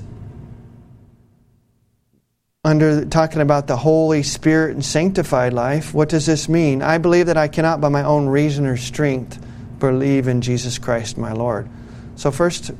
[2.65, 6.81] under talking about the Holy Spirit and sanctified life, what does this mean?
[6.81, 9.39] I believe that I cannot by my own reason or strength
[9.79, 11.69] believe in Jesus Christ my Lord.
[12.15, 12.71] So, first,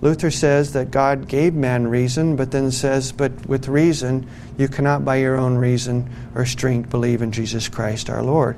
[0.00, 4.26] Luther says that God gave man reason, but then says, but with reason,
[4.56, 8.56] you cannot by your own reason or strength believe in Jesus Christ our Lord.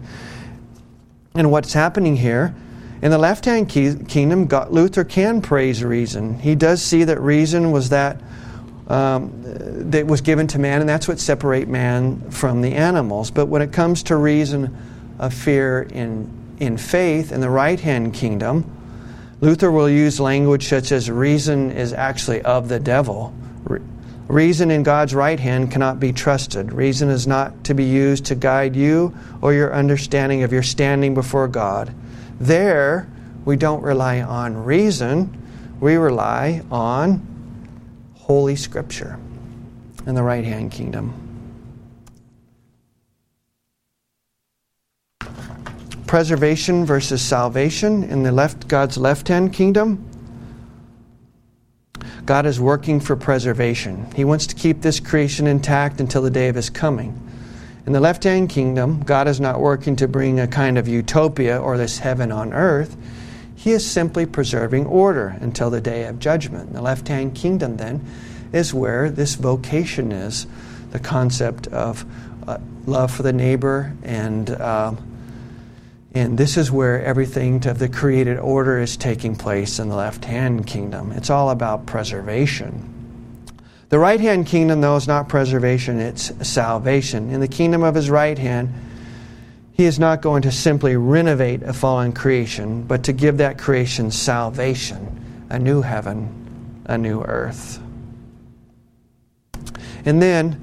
[1.34, 2.54] And what's happening here,
[3.00, 6.38] in the left hand kingdom, God, Luther can praise reason.
[6.38, 8.20] He does see that reason was that.
[8.88, 9.32] Um,
[9.90, 13.30] that was given to man, and that's what separate man from the animals.
[13.30, 14.76] But when it comes to reason
[15.18, 16.28] of fear in
[16.62, 18.64] in faith in the right hand kingdom,
[19.40, 23.34] Luther will use language such as reason is actually of the devil.
[24.28, 26.72] Reason in God's right hand cannot be trusted.
[26.72, 31.14] Reason is not to be used to guide you or your understanding of your standing
[31.14, 31.92] before God.
[32.38, 33.10] There,
[33.44, 35.36] we don't rely on reason,
[35.80, 37.26] we rely on
[38.14, 39.18] Holy Scripture
[40.06, 41.21] in the right hand kingdom.
[46.12, 50.06] Preservation versus salvation in the left God's left-hand kingdom.
[52.26, 54.06] God is working for preservation.
[54.14, 57.18] He wants to keep this creation intact until the day of His coming.
[57.86, 61.58] In the left hand kingdom, God is not working to bring a kind of utopia
[61.58, 62.94] or this heaven on earth.
[63.56, 66.74] He is simply preserving order until the day of judgment.
[66.74, 68.04] The left hand kingdom, then,
[68.52, 70.46] is where this vocation is
[70.90, 72.04] the concept of
[72.46, 74.50] uh, love for the neighbor and.
[74.60, 75.08] Um,
[76.14, 80.24] and this is where everything of the created order is taking place in the left
[80.24, 81.10] hand kingdom.
[81.12, 82.88] It's all about preservation.
[83.88, 87.30] The right hand kingdom, though, is not preservation, it's salvation.
[87.30, 88.72] In the kingdom of his right hand,
[89.72, 94.10] he is not going to simply renovate a fallen creation, but to give that creation
[94.10, 97.80] salvation, a new heaven, a new earth.
[100.04, 100.60] And then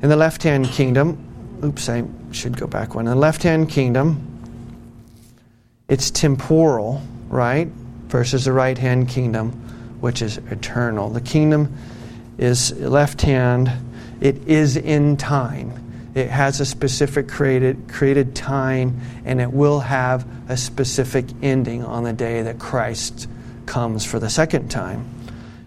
[0.00, 1.18] in the left hand kingdom,
[1.64, 3.06] oops, I should go back one.
[3.06, 4.31] In the left hand kingdom,
[5.92, 7.68] it's temporal, right?
[8.06, 9.50] Versus the right hand kingdom,
[10.00, 11.10] which is eternal.
[11.10, 11.76] The kingdom
[12.38, 13.70] is left hand,
[14.18, 16.10] it is in time.
[16.14, 22.04] It has a specific created, created time, and it will have a specific ending on
[22.04, 23.28] the day that Christ
[23.66, 25.04] comes for the second time.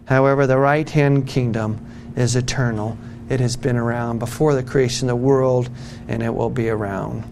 [0.06, 2.98] However, the right hand kingdom is eternal.
[3.30, 5.70] It has been around before the creation of the world,
[6.08, 7.24] and it will be around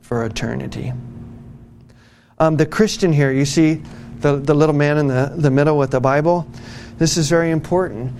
[0.00, 0.94] for eternity.
[2.40, 3.82] Um, the Christian here, you see
[4.20, 6.48] the, the little man in the, the middle with the Bible?
[6.96, 8.14] This is very important.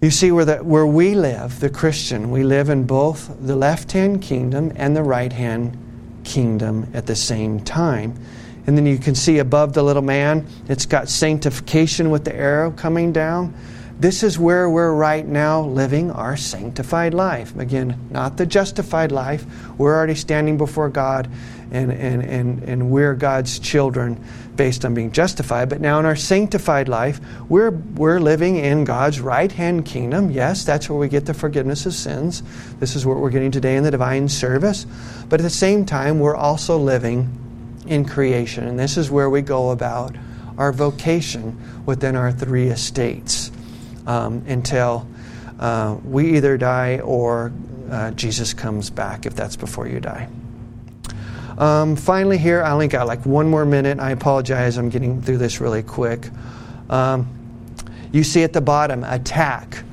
[0.00, 3.92] You see, where, the, where we live, the Christian, we live in both the left
[3.92, 5.78] hand kingdom and the right hand
[6.24, 8.20] kingdom at the same time.
[8.66, 12.72] And then you can see above the little man, it's got sanctification with the arrow
[12.72, 13.54] coming down.
[14.00, 17.56] This is where we're right now living our sanctified life.
[17.56, 19.44] Again, not the justified life.
[19.76, 21.28] We're already standing before God
[21.72, 24.24] and, and, and, and we're God's children
[24.54, 25.68] based on being justified.
[25.68, 30.30] But now in our sanctified life, we're, we're living in God's right hand kingdom.
[30.30, 32.44] Yes, that's where we get the forgiveness of sins.
[32.78, 34.86] This is what we're getting today in the divine service.
[35.28, 37.36] But at the same time, we're also living
[37.88, 38.68] in creation.
[38.68, 40.14] And this is where we go about
[40.56, 43.50] our vocation within our three estates
[44.08, 45.06] um, until
[45.60, 47.52] uh, we either die or
[47.90, 50.28] uh, Jesus comes back, if that's before you die.
[51.58, 54.00] Um, finally, here, I only got like one more minute.
[54.00, 56.30] I apologize, I'm getting through this really quick.
[56.88, 57.28] Um,
[58.10, 59.84] you see at the bottom, attack.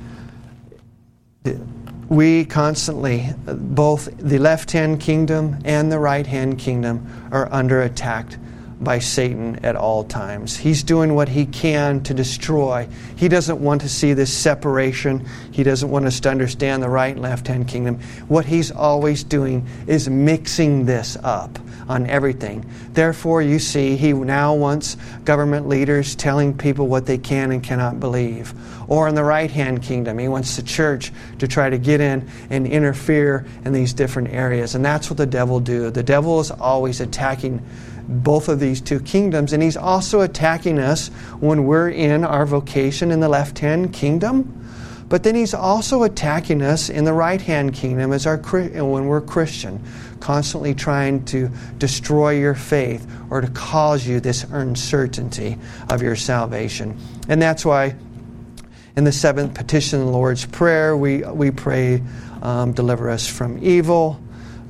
[2.07, 8.37] We constantly, both the left hand kingdom and the right hand kingdom, are under attack
[8.79, 10.57] by Satan at all times.
[10.57, 12.87] He's doing what he can to destroy.
[13.15, 15.25] He doesn't want to see this separation.
[15.51, 17.99] He doesn't want us to understand the right and left hand kingdom.
[18.27, 21.57] What he's always doing is mixing this up
[21.87, 22.65] on everything.
[22.93, 27.99] Therefore, you see, he now wants government leaders telling people what they can and cannot
[27.99, 28.53] believe.
[28.87, 32.27] Or in the right hand kingdom, he wants the church to try to get in
[32.49, 34.75] and interfere in these different areas.
[34.75, 35.91] And that's what the devil do.
[35.91, 37.63] The devil is always attacking
[38.07, 39.53] both of these two kingdoms.
[39.53, 41.07] And he's also attacking us
[41.39, 44.61] when we're in our vocation in the left hand kingdom.
[45.07, 49.21] But then he's also attacking us in the right hand kingdom as our when we're
[49.21, 49.83] Christian,
[50.19, 55.57] constantly trying to destroy your faith or to cause you this uncertainty
[55.89, 56.97] of your salvation.
[57.29, 57.95] And that's why
[58.95, 62.01] in the seventh petition, the Lord's Prayer, we, we pray,
[62.41, 64.19] um, deliver us from evil.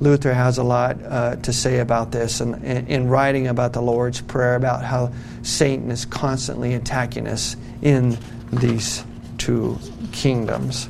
[0.00, 3.80] Luther has a lot uh, to say about this and in, in writing about the
[3.80, 8.18] Lord's Prayer, about how Satan is constantly attacking us in
[8.52, 9.04] these
[9.38, 9.78] two
[10.12, 10.88] kingdoms.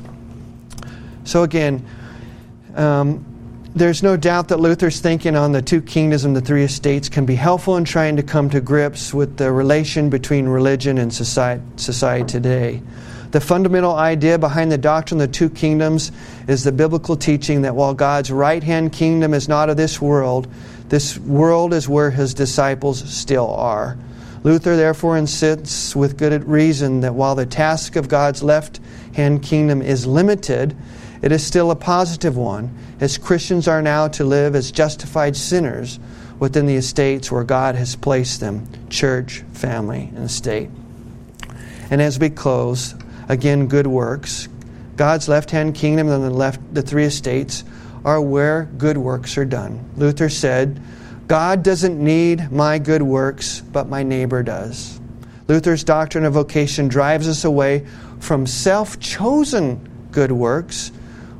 [1.23, 1.85] So, again,
[2.75, 3.25] um,
[3.75, 7.25] there's no doubt that Luther's thinking on the two kingdoms and the three estates can
[7.25, 11.63] be helpful in trying to come to grips with the relation between religion and society,
[11.75, 12.81] society today.
[13.31, 16.11] The fundamental idea behind the doctrine of the two kingdoms
[16.47, 20.47] is the biblical teaching that while God's right hand kingdom is not of this world,
[20.87, 23.97] this world is where his disciples still are.
[24.43, 28.79] Luther therefore insists with good reason that while the task of God's left
[29.13, 30.75] hand kingdom is limited,
[31.21, 35.99] it is still a positive one, as Christians are now to live as justified sinners
[36.39, 40.69] within the estates where God has placed them church, family, and state.
[41.89, 42.95] And as we close,
[43.27, 44.47] again, good works.
[44.95, 47.63] God's left hand kingdom and the, left, the three estates
[48.03, 49.87] are where good works are done.
[49.97, 50.81] Luther said,
[51.27, 54.99] God doesn't need my good works, but my neighbor does.
[55.47, 57.85] Luther's doctrine of vocation drives us away
[58.19, 60.91] from self chosen good works,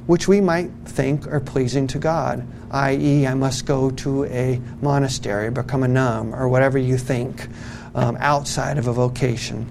[0.06, 5.50] which we might think are pleasing to God, i.e., I must go to a monastery,
[5.52, 7.48] become a nun, or whatever you think
[7.96, 9.70] um, outside of a vocation.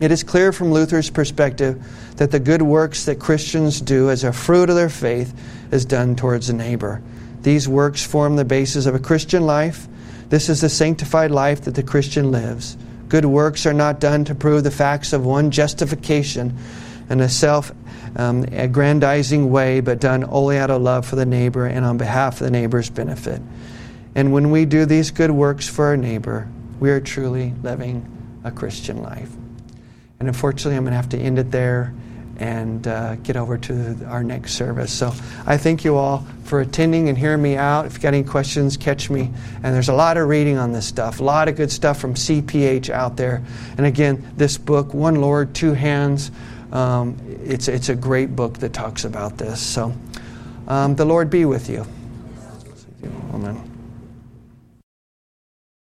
[0.00, 1.84] It is clear from Luther's perspective
[2.16, 5.32] that the good works that Christians do as a fruit of their faith
[5.70, 7.00] is done towards a neighbor.
[7.42, 9.86] These works form the basis of a Christian life.
[10.30, 12.76] This is the sanctified life that the Christian lives.
[13.08, 16.56] Good works are not done to prove the facts of one justification
[17.08, 17.72] in a self
[18.16, 22.40] um, aggrandizing way, but done only out of love for the neighbor and on behalf
[22.40, 23.40] of the neighbor's benefit.
[24.14, 26.48] And when we do these good works for our neighbor,
[26.80, 28.10] we are truly living
[28.42, 29.30] a Christian life.
[30.24, 31.92] And unfortunately, I'm going to have to end it there
[32.38, 34.90] and uh, get over to our next service.
[34.90, 35.12] So
[35.44, 37.84] I thank you all for attending and hearing me out.
[37.84, 39.30] If you got any questions, catch me.
[39.62, 42.14] And there's a lot of reading on this stuff, a lot of good stuff from
[42.14, 43.42] CPH out there.
[43.76, 46.30] And again, this book, One Lord, Two Hands,
[46.72, 49.60] um, it's, it's a great book that talks about this.
[49.60, 49.94] So
[50.68, 51.86] um, the Lord be with you.
[53.34, 53.73] Amen.